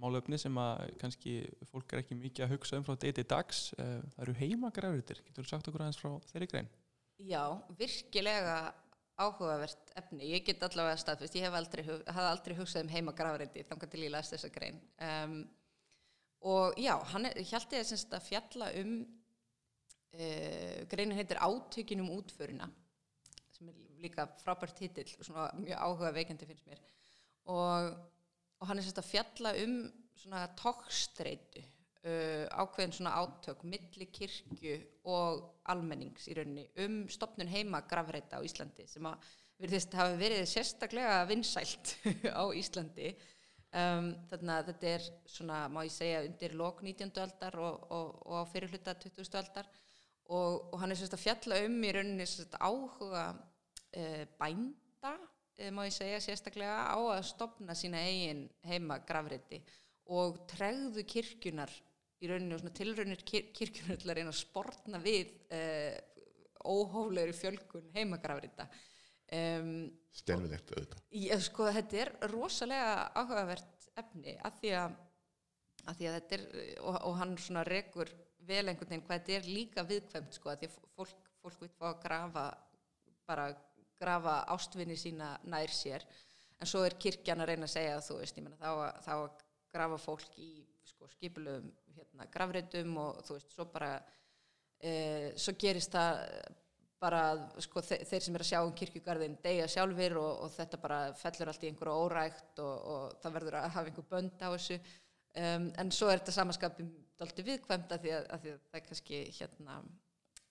[0.00, 1.34] málöfni sem að kannski
[1.70, 3.66] fólk er ekki mikið að hugsa um frá til dags.
[3.78, 5.20] Eh, Það eru heimagrafritir.
[5.26, 6.70] Getur þú sagt okkur aðeins frá þeirri grein?
[7.22, 7.44] Já,
[7.78, 8.56] virkilega
[9.14, 10.30] áhugavert efni.
[10.32, 14.02] Ég get allavega staðfist, ég hef aldrei, hafði aldrei hugsað um heima grafreiti þangar til
[14.02, 14.80] ég las þessa grein.
[14.98, 15.36] Um,
[16.44, 16.96] og já,
[17.52, 18.96] Hjalti er semst að fjalla um,
[20.18, 22.68] uh, greinin heitir Átökin um útförina,
[23.54, 26.82] sem er líka frábært titill, svona mjög áhuga veikandi finnst mér.
[27.52, 27.92] Og,
[28.60, 29.78] og hann er semst að fjalla um
[30.18, 31.62] svona tókstreitu,
[32.04, 34.76] uh, ákveðin svona átök milli kirkju
[35.10, 40.44] og almennings í rauninni um stopnun heima grafreita á Íslandi sem að virðist hafi verið
[40.50, 41.96] sérstaklega vinsælt
[42.40, 43.12] á Íslandi
[43.74, 47.12] um, þannig að þetta er svona, má ég segja, undir lok 19.
[47.24, 49.28] aldar og, og, og á fyrirhluta 20.
[49.40, 49.70] aldar
[50.32, 55.70] og, og hann er sérst að fjalla um í rauninni sérst áhuga uh, bænda, uh,
[55.74, 59.60] má ég segja sérstaklega á að stopna sína eigin heima grafreiti
[60.14, 61.72] og tregðu kirkjunar
[62.24, 65.94] í rauninni og svona tilraunir kir kirkjunar til að reyna að sportna við uh,
[66.64, 68.68] óhóflegri fjölkun heimagrafrita
[69.36, 69.72] um,
[70.14, 71.00] Stelvilegt auðvitað.
[71.18, 74.94] Já, sko, þetta er rosalega áhugavert efni að því að,
[75.84, 76.44] að, því að þetta er,
[76.82, 78.12] og, og hann svona rekur
[78.48, 81.88] vel einhvern veginn hvað þetta er líka viðkvæmt, sko, að því fólk, fólk vil fá
[81.90, 82.44] að grafa,
[83.28, 83.48] bara
[84.00, 86.04] grafa ástvinni sína nær sér,
[86.60, 89.14] en svo er kirkjan að reyna að segja að þú veist, ég meina þá, þá
[89.16, 90.50] að grafa fólk í
[90.86, 93.94] sko, skipulum hérna, grafreitum og þú veist, svo bara
[94.80, 94.92] e,
[95.40, 96.20] svo gerist það
[97.04, 97.22] bara
[97.60, 100.98] sko, þe þeir sem er að sjá um kirkjugarðin deyja sjálfur og, og þetta bara
[101.18, 104.78] fellur allt í einhverju órækt og, og það verður að hafa einhver bönd á þessu
[105.40, 108.78] um, en svo er þetta samaskapin dalti viðkvæmt að því að, að því að það
[108.80, 109.76] er kannski hérna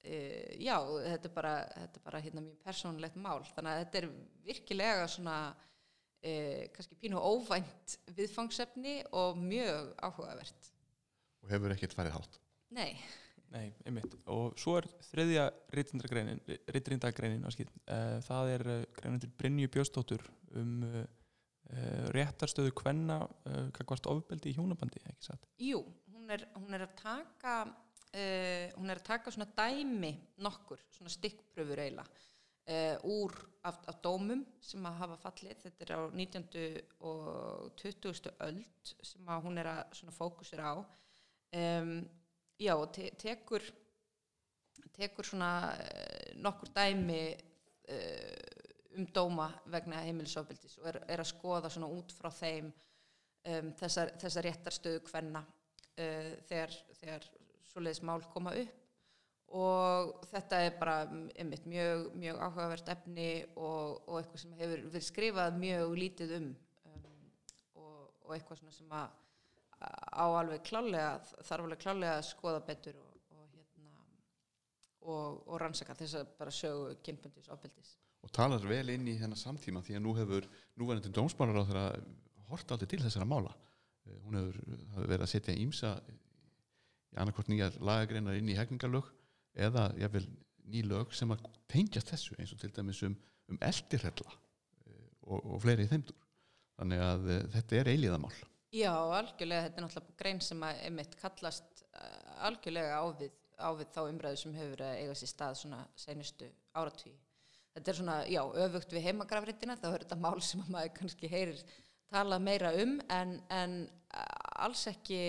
[0.04, 0.17] e,
[0.63, 0.78] já,
[1.10, 3.41] þetta er bara, þetta er bara hérna mjög persónulegt mál.
[3.56, 4.08] Þannig að þetta er
[4.48, 5.39] virkilega svona
[6.19, 6.36] e,
[6.76, 10.72] kannski pínu óvænt viðfangsefni og mjög áhugavert.
[11.43, 12.39] Og hefur ekkert farið hátt.
[12.74, 12.93] Nei,
[13.54, 14.15] Nei, einmitt.
[14.34, 15.43] Og svo er þriðja
[15.76, 18.63] ritrindagreinin uh, það er
[18.98, 20.24] greinin til Brynju Bjóstóttur
[20.58, 21.04] um uh,
[22.13, 25.47] réttarstöðu kvenna uh, kakvart ofbeldi í hjónabandi, ekki satt?
[25.63, 25.80] Jú,
[26.13, 31.13] hún er, hún er að taka uh, hún er að taka svona dæmi nokkur, svona
[31.13, 32.23] stikkpröfur eiginlega
[32.69, 36.84] uh, úr af, af dómum sem að hafa fallið þetta er á 19.
[37.10, 38.34] og 20.
[38.47, 41.95] öld sem að hún er að svona fókusir á um,
[42.60, 43.65] já, og te tekur
[44.93, 47.23] tekur svona uh, nokkur dæmi
[48.98, 54.14] um dóma vegna heimilisofbildis og er, er að skoða svona út frá þeim um, þessar,
[54.22, 57.28] þessar réttarstöðu kvenna uh, þegar, þegar
[57.72, 58.80] svoleiðis mál koma upp
[59.54, 60.96] og þetta er bara
[61.38, 66.48] einmitt mjög, mjög áhugavert efni og, og eitthvað sem hefur verið skrifað mjög lítið um,
[66.90, 67.04] um
[67.84, 69.20] og, og eitthvað svona sem að
[69.84, 73.92] á alveg klálega, þarf alveg klálega að skoða betur og, og hérna
[75.62, 77.90] rannsaka þess að bara sögu kynbundis ofbeldis.
[78.24, 80.48] Og talar vel inn í þennan samtíma því að nú hefur
[80.80, 81.86] núverandi dómsmálar á þeirra
[82.52, 83.52] hort aldrei til þessara mála.
[84.08, 84.60] Eh, hún hefur,
[84.94, 89.12] hefur verið að setja ímsa í annarkvort nýjar lagagreinar inn í hegningarlög
[89.68, 90.26] eða jáfnvel
[90.74, 93.16] ný lög sem að tengjast þessu eins og til dæmis um,
[93.52, 94.32] um eldirhella
[95.28, 96.18] og, og fleiri í þeimdur
[96.80, 98.34] þannig að eh, þetta er eilíðamál
[98.74, 101.84] Já, algjörlega, þetta er náttúrulega grein sem að einmitt kallast
[102.48, 107.14] algjörlega ávið, ávið þá umræðu sem hefur að eiga sér stað svona senustu áratví.
[107.74, 111.30] Þetta er svona, já, öfugt við heimagrafritina, þá er þetta mál sem að maður kannski
[111.32, 111.64] heyrir
[112.14, 113.74] talað meira um en, en
[114.62, 115.22] alls ekki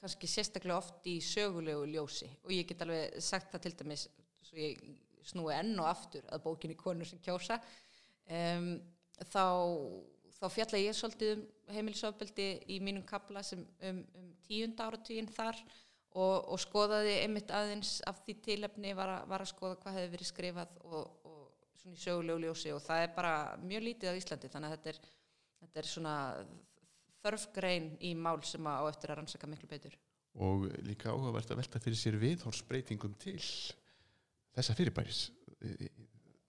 [0.00, 2.26] kannski sérstaklega oft í sögulegu ljósi.
[2.44, 4.08] Og ég get alveg sagt það til dæmis
[4.44, 4.82] svo ég
[5.24, 7.56] snúi enn og aftur að bókinni konur sem kjósa
[8.28, 8.66] um,
[9.30, 9.44] þá,
[10.36, 15.56] þá fjalla ég svolítið um heimilisofbeldi í mínum kapla sem um, um tíunda áratuginn þar
[16.14, 20.12] og, og skoðaði einmitt aðeins af því tilefni var, að- var að skoða hvað hefði
[20.18, 21.23] verið skrifað og
[21.84, 24.92] svona í sögulegu ljósi og það er bara mjög lítið á Íslandi þannig að þetta
[24.94, 24.98] er,
[25.60, 26.14] þetta er svona
[27.24, 29.96] þörfgrein í mál sem á eftir að rannsaka miklu betur.
[30.34, 33.38] og líka áhugavert að velta fyrir sér viðhorsbreytingum til
[34.56, 35.28] þessa fyrirbæris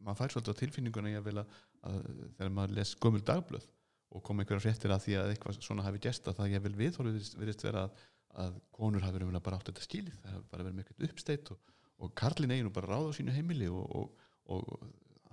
[0.02, 1.46] maður fær svolítið á tilfinninguna ég að,
[1.86, 2.00] að
[2.38, 3.68] þegar maður les gömul dagblöð
[4.16, 6.76] og kom einhverja fréttir að því að eitthvað svona hafi gest að það ég vil
[6.82, 8.04] viðhorfið virðist- virðist vera að,
[8.46, 11.52] að konur hafi verið bara átt þetta skilið það hafi bara verið með eitthvað uppsteitt
[11.54, 14.22] og, og Karlin eigi nú bara ráð á sínu heimili og, og,
[14.56, 14.72] og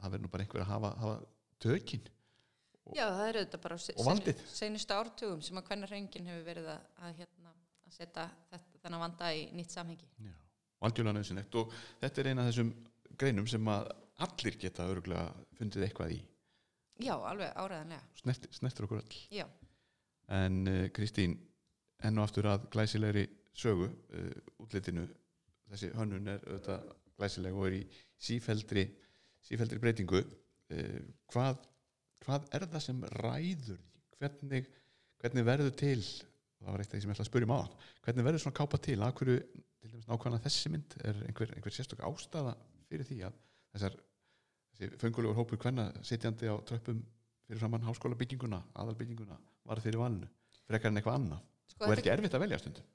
[0.03, 1.17] það verið nú bara einhver að hafa, hafa
[1.63, 2.05] tökin
[2.83, 4.41] Og- Já, það er auðvitað bara Og valdið.
[4.51, 7.53] senustu ártugum sem að hvernig reyngin hefur verið að, að, hérna,
[7.87, 10.09] að setja þetta, þennan vanda í nýtt samhengi.
[10.19, 10.33] Já.
[10.83, 12.73] og algjörlega nöðsynlegt og þetta er eina af þessum
[13.23, 13.91] greinum sem að
[14.27, 15.29] allir geta örgulega
[15.61, 16.21] fundið eitthvað í
[17.03, 18.03] Já, alveg áræðanlega.
[18.19, 19.47] Snert, snertur okkur all Já,
[20.29, 21.39] en uh, Kristín
[22.03, 25.07] enn og aftur að glæsilegri sögu uh, útlitinu
[25.71, 27.83] þessi hönnun er auðvitað glæsileg og er í
[28.19, 28.85] sífeldri
[29.47, 31.01] sífeldri breytingu uh,
[31.33, 31.65] hvað,
[32.25, 33.81] hvað er það sem ræður
[34.19, 34.69] hvernig,
[35.23, 35.99] hvernig verður til
[36.63, 37.77] það var eitt af því sem ég ætla að spyrja um aðan
[38.07, 39.39] hvernig verður svona kápa til, að hverju
[39.83, 42.55] til dæmis nákvæmlega þessi mynd, er einhver, einhver sérstök ástæða
[42.87, 43.39] fyrir því að
[43.75, 43.97] þessar
[44.73, 47.01] þessi fengulegur hópur hvenna sitjandi á tröppum
[47.49, 50.29] fyrir framann háskóla bygginguna, aðalbygginguna var fyrir valinu,
[50.69, 51.49] frekar en eitthvað annað?
[51.73, 52.87] Sko og er ekki erfitt að velja stundum?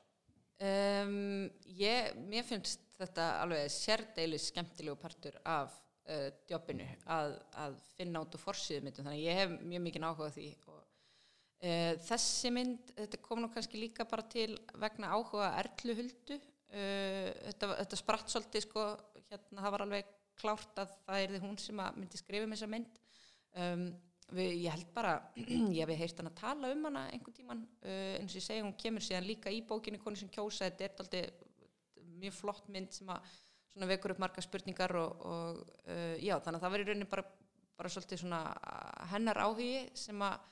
[0.57, 5.75] Um, ég, mér finnst þetta alveg sérdeilis skemmtilegu partur af
[6.07, 9.07] uh, jobbinu að, að finna út úr forsýðu myndum.
[9.07, 10.47] Þannig ég hef mjög mikið áhuga því.
[10.71, 16.39] Og uh, þessi mynd, þetta kom nú kannski líka bara til vegna áhuga Erlu Huldu.
[16.67, 18.89] Uh, þetta, þetta spratt svolítið sko,
[19.29, 23.01] hérna það var alveg klárt að það er hún sem myndi skrifa um þessa mynd.
[23.57, 23.87] Um,
[24.37, 25.17] við, ég held bara
[25.77, 28.75] ég hef heyrt hann að tala um hana einhvern tíman eins og ég segi, hún
[28.77, 31.21] kemur síðan líka í bókinni konu sem kjósa, þetta er aldrei
[32.19, 33.31] mjög flott mynd sem að
[33.77, 37.23] svona vekur upp marga spurningar og, og uh, já, þannig að það verður rauninni bara,
[37.77, 40.47] bara svolítið svona uh, hennar áhugi sem að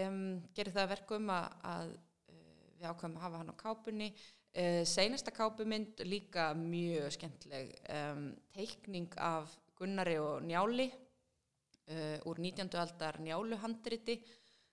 [0.00, 0.22] um,
[0.56, 4.82] gerir það að verkum að, að uh, við ákveðum að hafa hann á kápunni uh,
[4.88, 12.72] seinasta kápumynd líka mjög skemmtileg um, teikning af Gunnari og Njáli uh, úr 19.
[12.80, 14.22] aldar njáluhandriti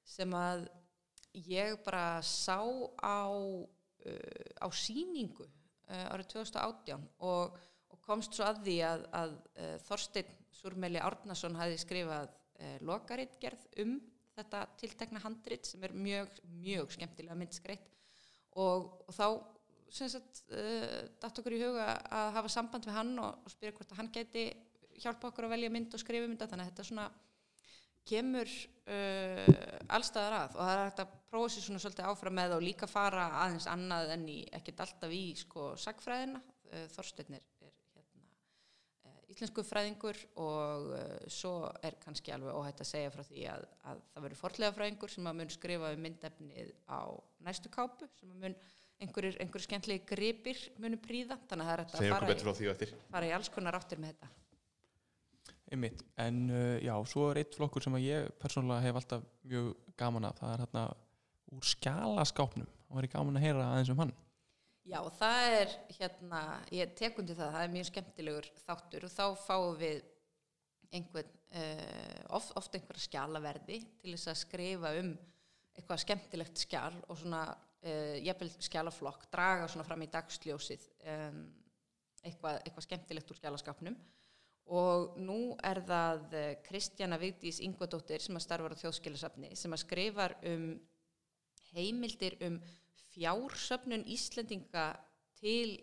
[0.08, 0.69] sem að
[1.43, 2.56] ég bara sá
[3.04, 5.49] á, uh, á síningu
[5.91, 7.70] árið 2018 og, og
[8.05, 13.95] komst svo að því að, að uh, Þorsteinn Súrmeli Árnason hafi skrifað uh, lokaritgerð um
[14.35, 17.89] þetta tiltekna handrit sem er mjög, mjög skemmtilega myndskreitt
[18.59, 19.27] og, og þá
[19.91, 23.93] sagt, uh, datt okkur í huga að hafa samband við hann og, og spyrja hvort
[23.93, 24.45] að hann gæti
[25.01, 27.09] hjálpa okkur að velja mynd og skrifa mynda þannig að þetta svona
[28.11, 28.49] kemur
[29.93, 30.55] allstaðar að.
[30.57, 33.67] Og það er hægt að prófa sér svona svolítið áfram með og líka fara aðeins
[33.71, 38.25] annað en í ekkert alltaf í sko sagfræðina uh, Þorsteinn er, er hérna,
[39.05, 41.53] uh, íslensku fræðingur og uh, svo
[41.85, 45.31] er kannski alveg óhætt að segja frá því að, að það verður forlega fræðingur sem
[45.31, 47.01] að mun skrifa um myndefnið á
[47.47, 48.57] næstu kápu sem að mun
[49.01, 52.57] einhverjir, einhverjir skemmtlegi gripir munu príða þannig að það er að fara betur í, frá
[52.59, 52.93] því og eftir.
[53.13, 54.31] fara í alls konar áttir með þetta.
[55.71, 59.71] Einmitt, en uh, já, svo er eitt flokkur sem að ég persónulega hef alltaf mjög
[59.99, 60.83] gaman af, það er hérna
[61.55, 64.13] úr skjalaskápnum, það var gaman að heyra aðeins um hann.
[64.89, 66.39] Já, það er hérna,
[66.73, 69.99] ég tek undir það, það er mjög skemmtilegur þáttur og þá fáum við
[70.91, 75.11] einhvern, uh, oft, oft einhverja skjalaverði til þess að skrifa um
[75.77, 81.45] eitthvað skemmtilegt skjal og svona uh, jafnvel skjalaflokk, draga svona fram í dagsljósið um,
[82.25, 83.95] eitthvað, eitthvað skemmtilegt úr skjalaskapnum
[84.71, 89.81] og nú er það eh, Kristjana Vigdís Ingvadóttir sem að starfar á þjóðskilasafni sem að
[89.83, 90.67] skrifar um
[91.71, 92.59] heimildir um
[93.12, 94.91] fjársöfnun Íslendinga
[95.39, 95.80] til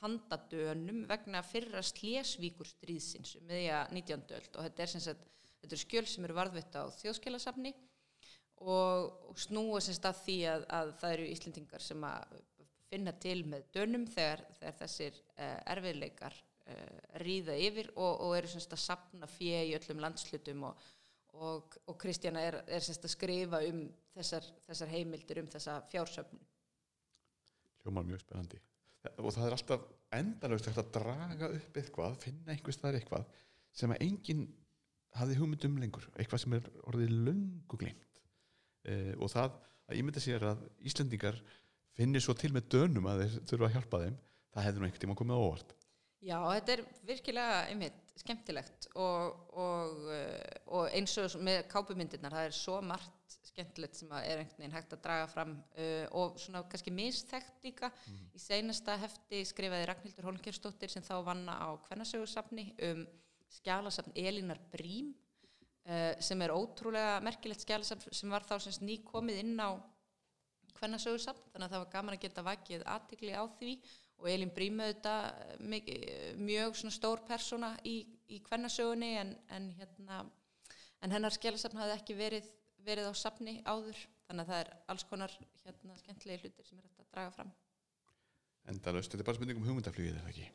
[0.00, 4.24] handadönum vegna fyrra slésvíkur stríðsins um meðja 19.
[4.38, 5.28] öld og þetta er sem sagt,
[5.62, 7.72] þetta er skjöl sem eru varðvitt á þjóðskilasafni
[8.58, 12.36] og, og snúa sem sagt að því að, að það eru Íslendingar sem að
[12.88, 18.50] finna til með dönum þegar, þegar þessir uh, erfiðleikar uh, ríða yfir og, og eru
[18.50, 20.86] sem sagt að sapna fjö í öllum landslutum og,
[21.38, 23.84] og, Kristjana er, er að skrifa um
[24.16, 26.47] þessar, þessar heimildir um þessa fjársöfnun.
[27.88, 28.60] Hljómar mjög spennandi.
[29.18, 29.84] Og það er alltaf
[30.18, 33.28] endalaust hægt að draga upp eitthvað, finna einhvers þar eitthvað
[33.76, 34.44] sem að enginn
[35.16, 38.20] hafði hugmynd um lengur, eitthvað sem er orðið löngu glimt
[38.88, 39.56] eh, og það
[39.88, 41.38] að ímynda sér að Íslendingar
[41.96, 44.18] finnir svo til með dönum að þeir þurfa að hjálpa þeim
[44.54, 45.74] það hefði nú einhvern tíma komið óvart.
[46.18, 52.48] Já, þetta er virkilega einmitt skemmtilegt og, og, uh, og eins og með kápumyndirnar, það
[52.48, 53.14] er svo margt
[53.58, 57.90] skemmtilegt sem er einhvern veginn hægt að draga fram uh, og svona kannski misþekkt líka.
[58.36, 63.04] Í seinasta hefti skrifaði Ragnhildur Holmkjörsdóttir sem þá vanna á kvennasögursafni um
[63.58, 69.42] skjálasafn Elínar Brím uh, sem er ótrúlega merkilegt skjálasafn sem var þá semst ný komið
[69.42, 69.74] inn á
[70.78, 73.78] kvennasögursafn þannig að það var gaman að geta vakið aðtikli á því.
[74.18, 75.90] Og Elín Brím auðvitað mjög,
[76.42, 78.00] mjög svona stór persóna í,
[78.34, 80.24] í kvennasögunni en, en hérna
[81.02, 82.48] en hennar skjálasafn hafði ekki verið
[82.86, 86.86] verið á safni áður þannig að það er alls konar hérna skemmtilegi hlutir sem er
[86.86, 87.50] hægt að draga fram.
[88.68, 90.48] Endalaust, þetta er bara spurning um hugmyndaflugið eða ekki?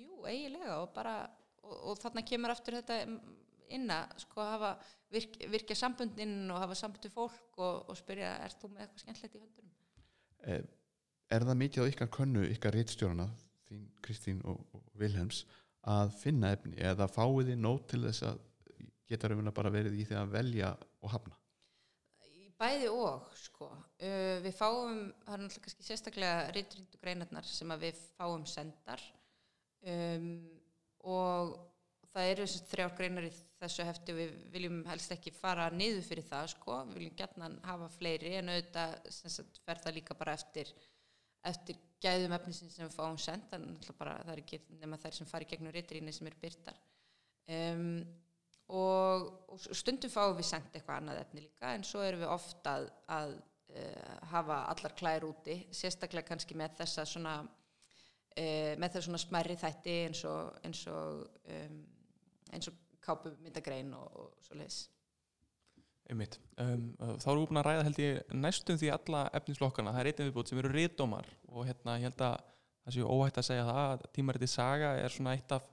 [0.00, 1.14] Jú, eiginlega og bara
[1.62, 3.00] og, og þarna kemur aftur þetta
[3.70, 4.74] inn að sko hafa
[5.14, 9.04] virk, virkja sambundin og hafa sambund við fólk og, og spyrja, er þú með eitthvað
[9.04, 9.74] skemmtilegt í höndunum?
[10.46, 10.62] Eh,
[11.30, 13.28] Er það mikið á ykkar könnu, ykkar reitstjórana
[13.68, 15.44] þín Kristín og, og Vilhelms
[15.86, 18.40] að finna efni eða fáið þið nót til þess að
[19.10, 21.38] geta raunina bara verið í því að velja og hafna
[22.60, 23.70] Bæði og, sko.
[24.02, 29.04] Uh, við fáum, það er náttúrulega kannski sérstaklega reyndrindu greinarnar sem við fáum sendar
[29.88, 30.26] um,
[31.08, 31.54] og
[32.10, 36.04] það eru þessi þrjár greinar í þessu hefti og við viljum helst ekki fara niður
[36.04, 36.78] fyrir það, sko.
[36.90, 40.72] Við viljum gætna hafa fleiri en auðvitað sagt, fer það líka bara eftir,
[41.48, 45.28] eftir gæðum efnisins sem við fáum send, þannig að það er ekki nema þær sem
[45.28, 46.80] fari gegnum reyndrinni sem eru byrtar.
[47.50, 47.86] Um,
[48.70, 52.76] og, og stundum fáum við sendt eitthvað annað efni líka en svo erum við ofta
[52.78, 59.06] að, að uh, hafa allar klær úti sérstaklega kannski með þessa svona uh, með þessa
[59.08, 61.82] svona smerri þætti eins og eins og, um,
[62.54, 64.86] eins og kápu myndagrein og, og svo leiðis
[66.10, 66.40] Einmitt.
[66.58, 70.08] Um, þá erum við búin að ræða held ég næstum því alla efnisflokkana, það er
[70.10, 72.40] einnig viðbútt sem eru ritdómar og hérna ég held að
[72.80, 75.68] það séu óhætt að segja það að tímariti saga er svona eitt af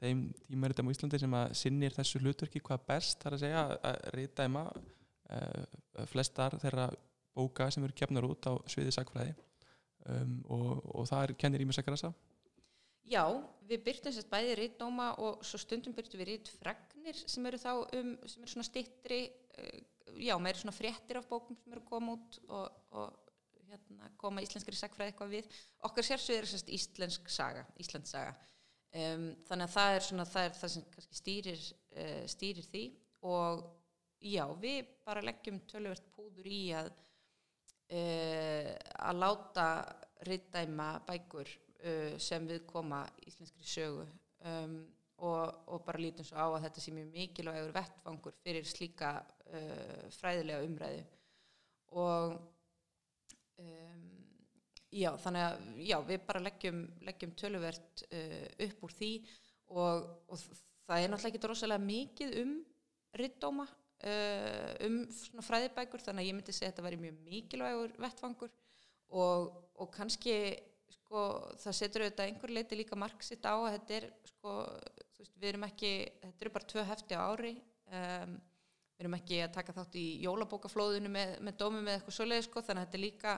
[0.00, 3.98] þeim tímaritum á Íslandi sem að sinnir þessu hlutverki hvað best þar að segja að
[4.16, 6.88] ritdæma uh, flestar þeirra
[7.34, 9.34] bóka sem eru kefnar út á sviði sagfræði
[10.10, 12.12] um, og, og það er kennir ímjössakrasa
[13.04, 13.24] Já,
[13.68, 18.14] við byrtum sérst bæði rítdóma og svo stundum byrtum við rítfregnir sem eru þá um,
[18.24, 19.82] sem eru svona stittri uh,
[20.24, 24.44] já, meiri svona fréttir af bókum sem eru að koma út og, og hérna, koma
[24.44, 25.60] íslenskri sagfræði eitthvað við.
[25.84, 28.32] Okkar sérsvið er sérst íslensk saga Íslands saga
[28.94, 32.84] um, þannig að það er svona, það er það sem kannski stýrir uh, stýrir því.
[33.30, 33.64] Og
[34.24, 38.72] já, við bara leggjum töluvert púður í að uh,
[39.08, 39.68] að láta
[40.28, 44.06] rittdæma bækur uh, sem við koma íslenskri sögu.
[44.44, 44.82] Um,
[45.24, 49.12] og, og bara lítum svo á að þetta sé mjög mikilvægur vettfangur fyrir slíka
[50.16, 51.04] fræðilega umræðu.
[51.94, 52.32] Og
[53.62, 53.93] um,
[54.94, 59.12] já, þannig að já, við bara leggjum, leggjum töluvert uh, upp úr því
[59.74, 60.44] og, og
[60.86, 62.54] það er náttúrulega ekki rosalega mikið um
[63.18, 65.00] rittdóma uh, um
[65.44, 68.54] fræðibækur þannig að ég myndi segja að þetta væri mjög mikilvægur vettfangur
[69.14, 70.36] og, og kannski
[70.94, 71.26] sko,
[71.60, 74.56] það setur auðvitað einhver leiti líka marksitt á að þetta er sko,
[75.18, 78.34] veist, við erum ekki þetta eru bara tvö hefti á ári um,
[78.94, 82.62] við erum ekki að taka þátt í jólabókaflóðinu með, með dómi með eitthvað svoleið sko,
[82.62, 83.36] þannig að þetta er líka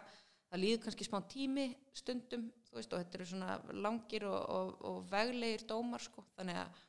[0.50, 5.08] það líður kannski smá tími stundum veist, og þetta eru svona langir og, og, og
[5.10, 6.82] veglegir dómar sko, þannig að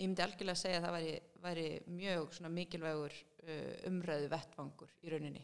[0.00, 5.12] ég myndi algjörlega að segja að það væri, væri mjög mikilvægur uh, umræðu vettvangur í
[5.12, 5.42] rauninni.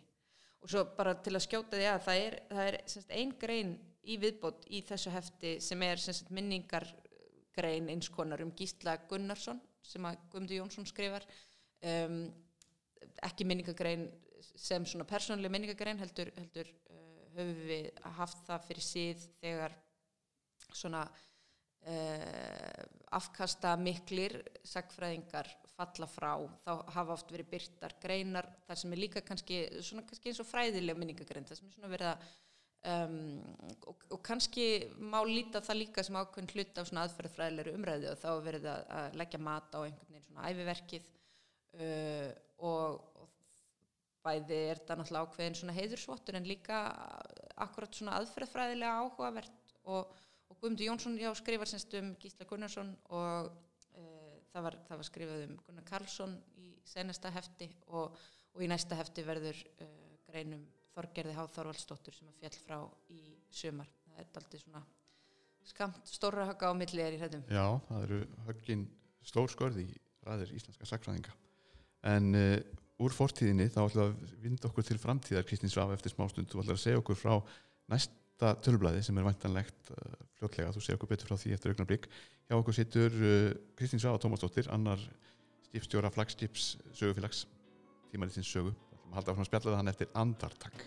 [0.65, 3.75] Og svo bara til að skjóta því að það er, það er semst, ein grein
[4.07, 10.07] í viðbót í þessu hefti sem er semst, minningargrein eins konar um Gísla Gunnarsson sem
[10.09, 11.27] að Guðmundur Jónsson skrifar.
[11.87, 12.25] Um,
[13.27, 14.09] ekki minningargrein
[14.57, 17.06] sem svona persónuleg minningargrein heldur, heldur uh,
[17.39, 19.77] höfum við haft það fyrir síð þegar
[20.73, 22.83] svona uh,
[23.17, 26.33] afkasta miklir sagfræðingar falla frá.
[26.65, 30.49] Þá hafa oft verið byrtar greinar þar sem er líka kannski, svona, kannski eins og
[30.49, 32.27] fræðileg minningagrein þar sem er svona verið að
[32.87, 33.41] um,
[33.91, 34.67] og, og kannski
[35.01, 38.71] má líta það líka sem ákveðin hlut af svona aðferðfræðilegri umræðu og þá er verið
[38.73, 41.11] að, leggja mat á einhvern veginn svona æfiverkið
[41.77, 43.16] uh, og, og
[44.27, 46.81] bæði er þetta náttúrulega ákveðin svona heiðursvottur en líka
[47.67, 49.75] akkurat svona aðferðfræðilega áhugavert.
[49.87, 50.17] Og,
[50.51, 55.11] og Guðmundur Jónsson já, skrifar semst um Gísla Gunnarsson og uh, það, var, það var
[55.11, 58.19] skrifað um Gunnar Karlsson í senasta hefti og,
[58.55, 59.95] og í næsta hefti verður uh,
[60.27, 60.67] greinum
[60.97, 62.79] Þorgerði Há Þorvaldsdóttur sem að fjall frá
[63.13, 63.23] í
[63.53, 63.91] sumar.
[64.07, 64.87] Það er aldrei svona
[65.67, 68.85] skamt stóra högga á milli er í hrættum Já, það eru höggin
[69.27, 69.97] stór skörði í
[70.27, 71.35] ræðir íslenska sakfræðinga
[72.07, 72.59] en uh,
[73.03, 76.79] úr fortíðinni þá við að vinda okkur til framtíðar Kristín Svaf eftir smástund, þú ætlar
[76.79, 77.35] að segja okkur frá
[77.93, 82.09] næsta tölblæði sem er væntanlegt uh, fljótlega, þú segja okkur betur frá því eftir augnablík
[82.09, 85.03] hjá okkur situr uh, Kristín Svaf og Tómasdóttir, annar
[85.69, 87.45] stífstjóra flagstips sögufélags
[88.13, 90.87] tímaritsins sögu, við ætlum að halda áfram að spjalla við hann eftir andartak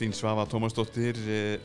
[0.00, 1.18] Kristín Svafa Tómasdóttir,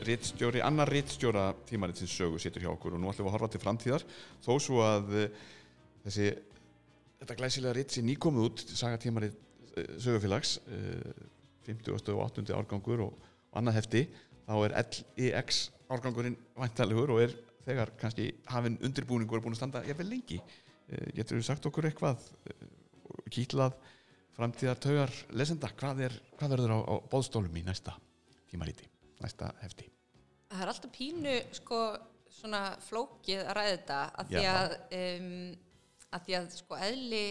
[0.04, 3.60] rittstjóri, annar rittstjóra tímaritsins sögu situr hjá okkur og nú ætlum við að horfa til
[3.62, 4.04] framtíðar
[4.44, 5.38] þó svo að eh,
[6.04, 6.26] þessi,
[7.22, 9.40] þetta glæsilega ritt sé nýkomið út, saga tímaritt
[10.04, 11.24] sögufélags, eh,
[11.64, 12.12] 50.
[12.12, 12.44] og 8.
[12.60, 13.26] árgangur og,
[13.56, 14.06] annað hefti,
[14.44, 14.76] þá er
[15.16, 20.42] LEX árgangurinn vantalegur og er þegar kannski hafinn undirbúningur búin að standa jafnvel lengi.
[20.92, 22.68] Eh, Getur þú sagt okkur eitthvað, eh,
[23.32, 23.80] kýtlað
[24.36, 27.96] framtíðar taugar lesenda, hvað, er, hvað verður á, á bóðstólum í næsta
[28.56, 28.88] tímaríti,
[29.20, 29.90] næsta hefti?
[30.48, 31.80] Það er alltaf pínu sko
[32.32, 35.30] svona flókið að ræða þetta að því að, um,
[36.16, 37.24] að því að sko eðli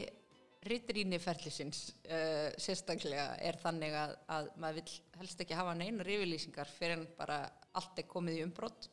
[0.66, 6.70] rittrýni ferlisins uh, sérstaklega er þannig að, að maður vill helst ekki hafa neina rifilýsingar
[6.78, 7.44] fyrir en bara
[7.78, 8.90] allt er komið í umbrott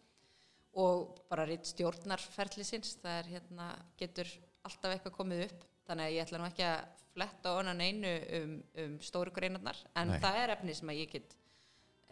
[0.83, 3.69] og bara rittstjórnarferlisins það er hérna
[4.01, 4.29] getur
[4.65, 8.53] alltaf eitthvað komið upp þannig að ég ætla nú ekki að fletta onan einu um,
[8.85, 10.21] um stóru greinarnar en Nei.
[10.23, 11.37] það er efni sem að ég get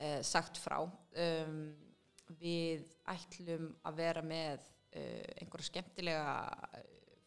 [0.01, 0.81] uh, sagt frá.
[1.21, 1.63] Um,
[2.41, 6.83] við ætlum að vera með uh, einhverja skemmtilega uh,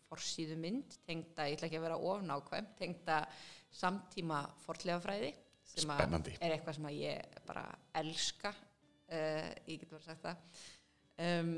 [0.09, 3.23] forsýðu mynd tengda, ég ætla ekki að vera ofnákvæm tengda
[3.73, 5.33] samtíma fornleifafræði
[5.65, 7.63] sem að er eitthvað sem að ég bara
[7.97, 10.63] elska uh, ég get bara sagt það.
[11.23, 11.55] Um,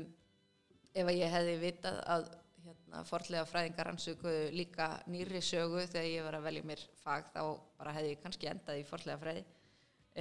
[0.96, 2.26] ef að ég hefði vitað að
[2.66, 7.42] hérna, forðlega fræðingar ansökuðu líka nýri sögu þegar ég var að velja mér fag þá
[7.78, 9.44] bara hefði ég kannski endað í forðlega fræði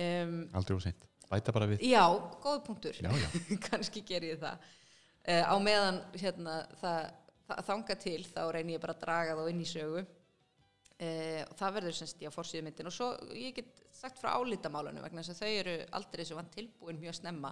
[0.02, 1.86] um, Aldrei úr seint, bæta bara við.
[1.88, 2.04] Já,
[2.44, 3.00] góð punktur.
[3.68, 4.66] Kannski ger ég það.
[5.26, 7.08] Uh, á meðan hérna, það,
[7.48, 10.06] það þanga til þá reynir ég bara að draga þá inn í sögu.
[10.96, 14.38] Uh, og það verður semst í að forsýðu myndin og svo ég get sagt frá
[14.40, 17.52] álítamálunum vegna þess að þau eru aldrei sem vann tilbúin mjög snemma.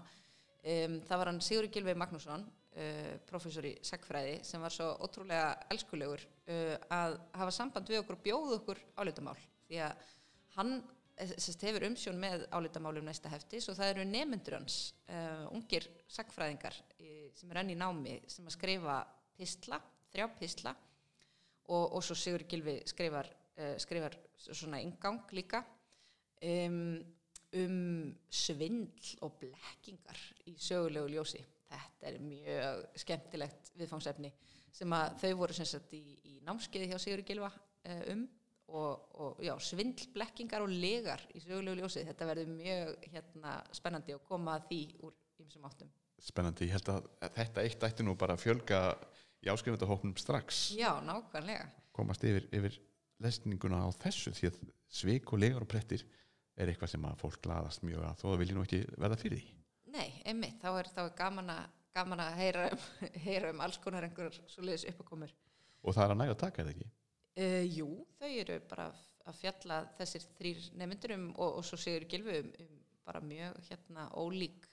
[0.64, 5.50] Um, það var hann Sigur Gilvei Magnússon uh, professor í sagfræði sem var svo ótrúlega
[5.74, 9.36] elskulegur uh, að hafa samband við okkur og bjóða okkur álítamál
[9.68, 10.06] því að
[10.56, 14.78] hann eh, sest, hefur umsjón með álítamálum næsta hefti svo það eru nemyndur hans
[15.10, 18.98] uh, ungir sagfræðingar í, sem er enn í námi sem að skrifa
[19.38, 19.80] pistla,
[20.14, 20.74] þrjá pistla
[21.70, 24.18] og, og svo Sigur Gilvi skrifar, uh, skrifar
[24.50, 25.64] svona ingang líka
[26.42, 27.00] um,
[27.62, 27.80] um
[28.34, 31.44] svindl og blekkingar í sögulegu ljósi.
[31.74, 34.30] Þetta er mjög skemmtilegt viðfangsefni
[34.74, 37.54] sem að þau voru sagt í, í námskeiði hjá Sigur Gilva
[38.10, 38.26] um
[38.68, 42.06] og, og já, svindl, blekkingar og legar í sögulegu ljósi.
[42.08, 45.92] Þetta verður mjög hérna, spennandi að koma að því úr ýmsum áttum.
[46.24, 48.82] Spennandi, ég held að þetta eitt ætti nú bara að fjölga
[49.44, 50.66] í áskrifendahópnum strax.
[50.78, 51.68] Já, nákvæmlega.
[51.94, 52.80] Komast yfir, yfir
[53.24, 54.62] lesninguna á þessu því að
[54.94, 56.06] svik og legar og prettir
[56.58, 59.42] er eitthvað sem að fólk laðast mjög að þó það vilji nú ekki verða fyrir
[59.42, 59.54] því.
[59.94, 62.84] Nei, einmitt, þá er, þá er gaman, að, gaman að heyra um,
[63.28, 65.34] heyra um alls konar einhverjar svoleiðis uppakomur.
[65.84, 66.92] og það er að næga að taka þetta ekki
[67.34, 67.88] Uh, jú,
[68.20, 68.92] þau eru bara
[69.26, 73.58] að fjalla þessir þrýr nefndur um og, og svo segur Gilvi um, um bara mjög
[73.70, 74.68] hérna ólík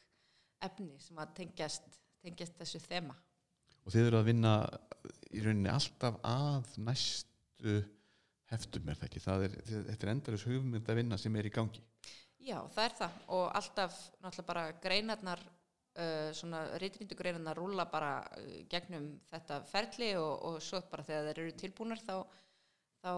[0.63, 1.87] efni sem að tengjast,
[2.23, 3.17] tengjast þessu þema.
[3.81, 4.53] og þið eru að vinna
[5.33, 7.81] í rauninni alltaf að næstu
[8.51, 9.23] heftum er það ekki?
[9.25, 11.83] Það er, þetta er endalis hugmynd að vinna sem er í gangi.
[12.41, 13.17] Já, það er það.
[13.37, 20.13] Og alltaf náttúrulega bara greinarnar uh, svona reytrindu greinarnar rúla bara uh, gegnum þetta ferli
[20.19, 22.15] og, og svo bara þegar þeir eru tilbúnar þá,
[23.01, 23.13] þá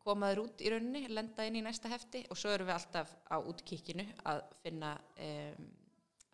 [0.00, 3.12] koma þeir út í rauninni, lenda inn í næsta hefti og svo erum við alltaf
[3.28, 4.94] á útkikkinu að finna
[5.26, 5.68] um,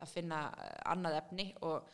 [0.04, 1.90] að finna uh, annað efni og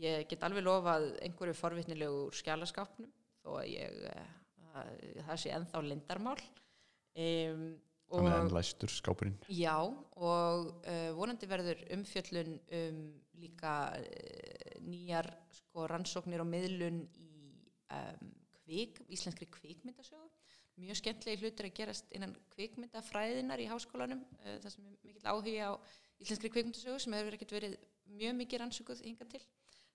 [0.00, 3.10] ég get alveg lofað einhverju forvitnilegu úr skjálaskápnum
[3.42, 4.32] þó að ég uh,
[4.80, 4.90] að,
[5.28, 7.64] það sé ennþá lindarmál um,
[8.10, 13.00] þannig að enn læstur skápurinn Já, og uh, vonandi verður umfjöllun um
[13.40, 17.30] líka uh, nýjar sko, rannsóknir og miðlun í
[17.92, 18.36] um,
[18.70, 20.29] kvik, íslenskri kvikmyndasögu.
[20.80, 25.70] Mjög skemmtlegi hlutir að gerast innan kvikmyndafræðinar í háskólanum, uh, það sem er mikill áhuga
[25.70, 25.72] á
[26.20, 27.78] íslenskri kvikmyndasögu sem hefur ekkert verið
[28.20, 29.42] mjög mikið rannsókuð hingað til.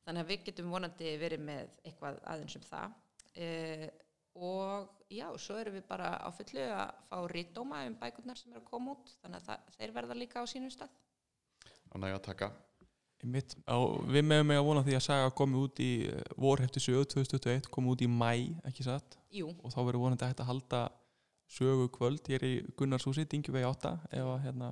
[0.06, 3.00] Þannig að við getum vonandi verið með eitthvað aðeins um það.
[3.36, 3.88] Uh,
[4.36, 8.62] og já, svo erum við bara á fullu að fá rítdóma um bækurnar sem eru
[8.62, 10.92] að koma út þannig að það, þeir verða líka á sínum stað
[11.96, 12.50] að næga að taka
[13.24, 13.78] Einmitt, á,
[14.12, 17.70] við meðum með að vona því að saga komi út í uh, vorhefti sögu 2021,
[17.74, 18.32] komi út í mæ,
[18.68, 19.18] ekki satt?
[19.34, 20.82] Jú, og þá verður vonandi hægt að halda
[21.56, 24.70] sögu kvöld hér í Gunnarshúsi, Dingjuvegi 8 ef að hérna,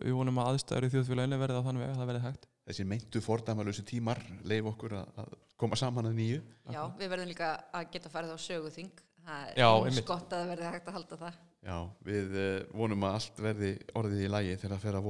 [0.00, 2.50] við vonum að aðstæður í þjóðfélaginu verði á þann veg að það verði hægt.
[2.62, 6.42] Þessi meintu fordæmalösu tímar leif okkur að, að koma saman að nýju.
[6.70, 8.92] Já, við verðum líka að geta farið á söguþing.
[9.22, 11.40] Það Já, er gott að verði hægt að halda það.
[11.62, 11.76] Já,
[12.06, 15.06] við uh, vonum að allt verði orðið í lægi þegar það fer að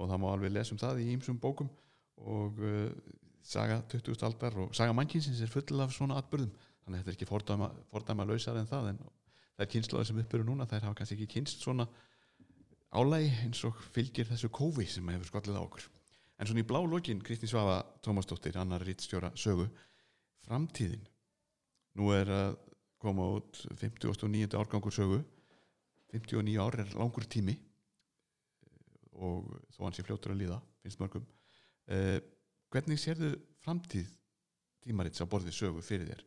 [0.00, 1.70] og það má alveg lesa um það í ýmsum bókum
[2.20, 2.90] og uh,
[3.44, 4.16] saga 20.
[4.26, 6.52] aldar og saga mannkynsins er full af svona atbyrðum,
[6.84, 10.20] þannig að þetta er ekki fordæma, fordæma lausar en það en það er kynnslóðar sem
[10.22, 11.86] uppbyrðu núna, þær hafa kannski ekki kynst svona
[12.90, 15.86] álægi eins og fylgir þessu kófi sem hefur skollið á okkur
[16.40, 19.68] en svona í blá lokin Kristín Svafa Tómasdóttir, annar rítstjóra sögu
[20.46, 21.04] framtíðin
[22.00, 22.56] nú er að
[23.00, 24.56] koma út 59.
[24.58, 25.20] árgangur sögu
[26.12, 27.56] 59 ár er langur tími
[29.18, 31.26] og þó hann sé fljótur að líða finnst mörgum.
[31.90, 32.18] Eh,
[32.70, 33.32] hvernig sérðu
[33.64, 34.10] framtíð
[34.84, 36.22] tímarits á borðið sögu fyrir þér?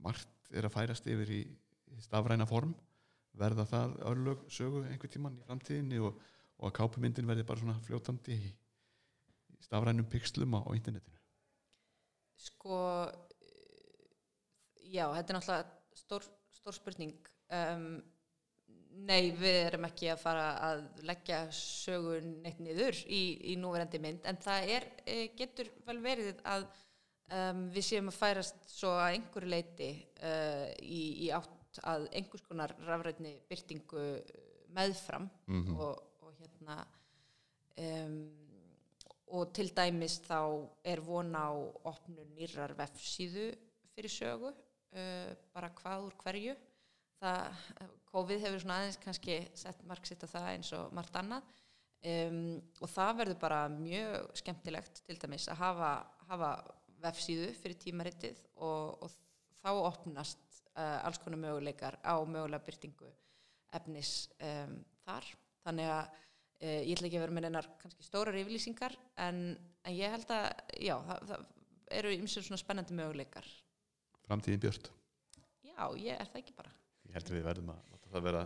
[0.00, 1.40] Margt er að færast yfir í
[2.04, 2.74] stafræna form.
[3.40, 6.18] Verða það örlög sögu einhver tíman í framtíðinni og,
[6.58, 8.52] og að kápumyndin verði bara svona fljótandi í,
[9.64, 11.18] stafrænum pixlum á, internetinu?
[12.40, 12.78] Sko,
[14.88, 16.26] já, þetta er náttúrulega stór,
[16.56, 17.14] stór spurning.
[17.52, 18.00] Um,
[18.90, 23.22] nei, við erum ekki að fara að leggja sögun neitt niður í,
[23.52, 26.66] í núverandi mynd, en það er, eh, getur vel verið að
[27.30, 29.90] um, við séum að færast svo að einhverju leiti
[30.26, 34.04] uh, í, í átt að einhvers konar rafrætni byrtingu
[34.74, 35.76] meðfram Mhm.
[35.78, 36.80] og, og hérna
[37.78, 38.16] um,
[39.30, 40.40] og til dæmis þá
[40.84, 41.50] er von á
[41.86, 43.52] opnun nýrar vefsíðu
[43.94, 46.56] fyrir sögu uh, bara hvað úr hverju
[47.20, 47.64] það,
[48.10, 51.56] COVID hefur svona aðeins kannski sett mark sitt á það eins og margt annað.
[52.00, 55.90] Um, og það verður bara mjög skemmtilegt til dæmis að hafa,
[56.30, 56.52] hafa
[57.02, 59.12] vefsíðu fyrir tímaritið og, og
[59.60, 63.10] þá opnast uh, alls konar möguleikar á mögulega byrtingu
[63.76, 65.28] efnis um, þar.
[65.66, 68.96] Þannig að uh, ég ætla ekki að vera með einar kannski stórar yfirlýsingar
[69.28, 69.44] en,
[69.84, 70.48] en ég held að
[70.80, 71.48] já, það, það
[72.00, 73.54] eru ymsum svona spennandi möguleikar.
[74.24, 74.92] Framtíðin björt.
[75.68, 76.79] Já, ég er það ekki bara
[77.10, 78.44] ég held að við verðum að láta það vera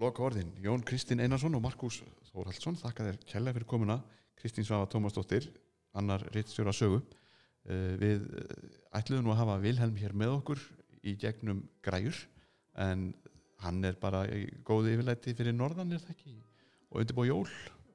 [0.00, 0.50] loka orðin.
[0.64, 2.00] Jón Kristinn Einarsson og Markus
[2.30, 4.00] Þórhaldsson þakka þér kærlega fyrir komuna.
[4.40, 5.50] Kristín Svafa Tómasdóttir
[5.98, 7.02] annar rittstjóra sögu.
[7.68, 10.62] Eh, við eh, ætluðum nú að hafa Vilhelm hér með okkur
[11.06, 12.16] í gegnum græjur
[12.80, 13.10] en
[13.60, 14.24] hann er bara
[14.64, 16.32] góði yfirleiti fyrir norðan er það ekki?
[16.90, 17.44] Og undirbúið jól.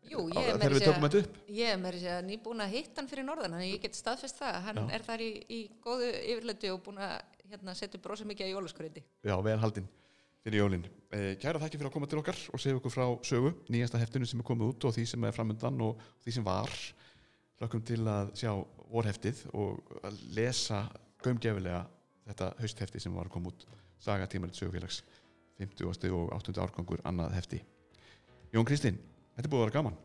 [0.05, 3.71] Jú, ég er að með þess að nýbúin að hitta hann fyrir norðan þannig að
[3.71, 4.85] ég get staðfest það, hann Já.
[4.93, 7.15] er þar í, í góðu yfirleiti og búin að
[7.49, 9.87] hérna, setja brosa mikið á jólaskreiti Já, vel haldinn
[10.45, 10.85] fyrir jólin.
[11.09, 14.27] Eh, kæra þakki fyrir að koma til okkar og segja okkur frá sögu, nýjasta heftinu
[14.29, 16.73] sem er komið út og því sem er framundan og því sem var.
[17.57, 18.51] Hlökkum til að sjá
[18.91, 20.83] vorheftið og að lesa
[21.23, 21.85] gaumgefilega
[22.27, 23.65] þetta hausthefti sem var að koma út
[24.05, 24.99] Saga tímaritt sögufélags
[25.57, 26.11] 50.
[26.13, 26.53] og 8.
[26.61, 27.61] árgangur annað hefti.
[28.53, 28.99] Jón Kristín,
[29.37, 29.95] þetta búið að vera gaman.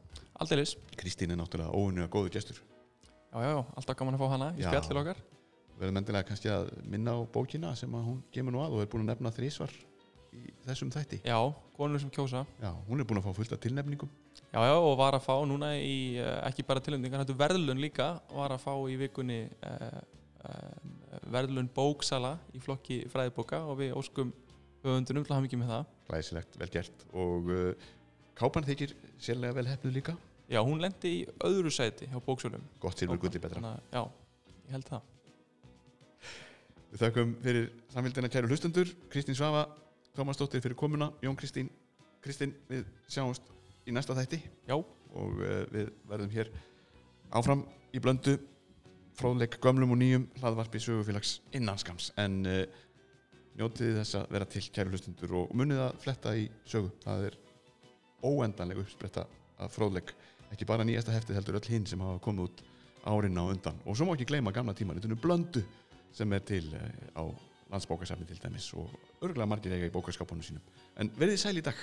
[0.40, 2.62] Aldeilis, Kristín er náttúrulega óunni og góðu gestur.
[3.34, 5.20] já, já, alltaf gaman að fá hana í spjall til okkar
[5.80, 8.90] verðum endilega kannski að minna á bókina sem að hún kemur nú að og er
[8.90, 9.72] búin að nefna þrísvar
[10.36, 11.20] í þessum þætti.
[11.26, 11.38] Já,
[11.76, 14.10] konur sem kjósa Já, hún er búin að fá fullt af tilnefningum.
[14.50, 18.12] Já, já, og var að fá núna í, eh, ekki bara tilöndingar, þetta verðlun líka,
[18.34, 20.00] var að fá í vikunni uh,
[20.46, 20.90] uh,
[21.30, 24.32] verðlun bóksala í flokki fræðibóka og við óskum
[24.84, 25.96] höfundunum til að hafa mikið með það.
[26.10, 27.88] Glæsilegt, vel gert og uh,
[28.40, 30.16] Kápan þykir sérlega vel hefnuð líka
[30.50, 32.62] Já, hún lendi í öðru sæti hjá bóksölum.
[32.82, 34.00] gott silfur gulli betra Þannig já,
[34.64, 35.02] ég held það.
[36.90, 39.68] Við þökkum fyrir samfélgina kæru hlustundur Kristín Svafa,
[40.20, 41.06] Tómas Dóttir fyrir komuna.
[41.24, 41.70] Jón Kristín,
[42.20, 43.46] Kristín við sjáumst
[43.88, 44.36] í næsta þætti.
[44.68, 46.50] Já, og uh, við verðum hér
[47.32, 47.62] áfram
[47.96, 48.34] í blöndu
[49.16, 52.60] fróðleik gömlum og nýjum hlaðvarpi sögufélags innanskams en uh,
[53.56, 56.92] njótið þess að vera til kæru hlustundur og munið að fletta í sögu.
[57.00, 57.40] Það er
[58.20, 59.24] óendanleg uppspretta
[59.56, 60.12] af fróðleik.
[60.52, 62.66] Ekki bara nýjasta heftið heldur öll hinn sem hafa komið út
[63.08, 63.80] árin á undan.
[63.88, 65.64] Og svo má ekki gleyma gamla tímaritinu blöndu
[66.12, 66.84] sem er til uh,
[67.16, 67.24] á
[67.70, 68.90] landsbókasafni til dæmis og
[69.22, 70.62] örgulega margir eiga í bókaskapunum sínum.
[70.96, 71.78] En verðið sæl í dag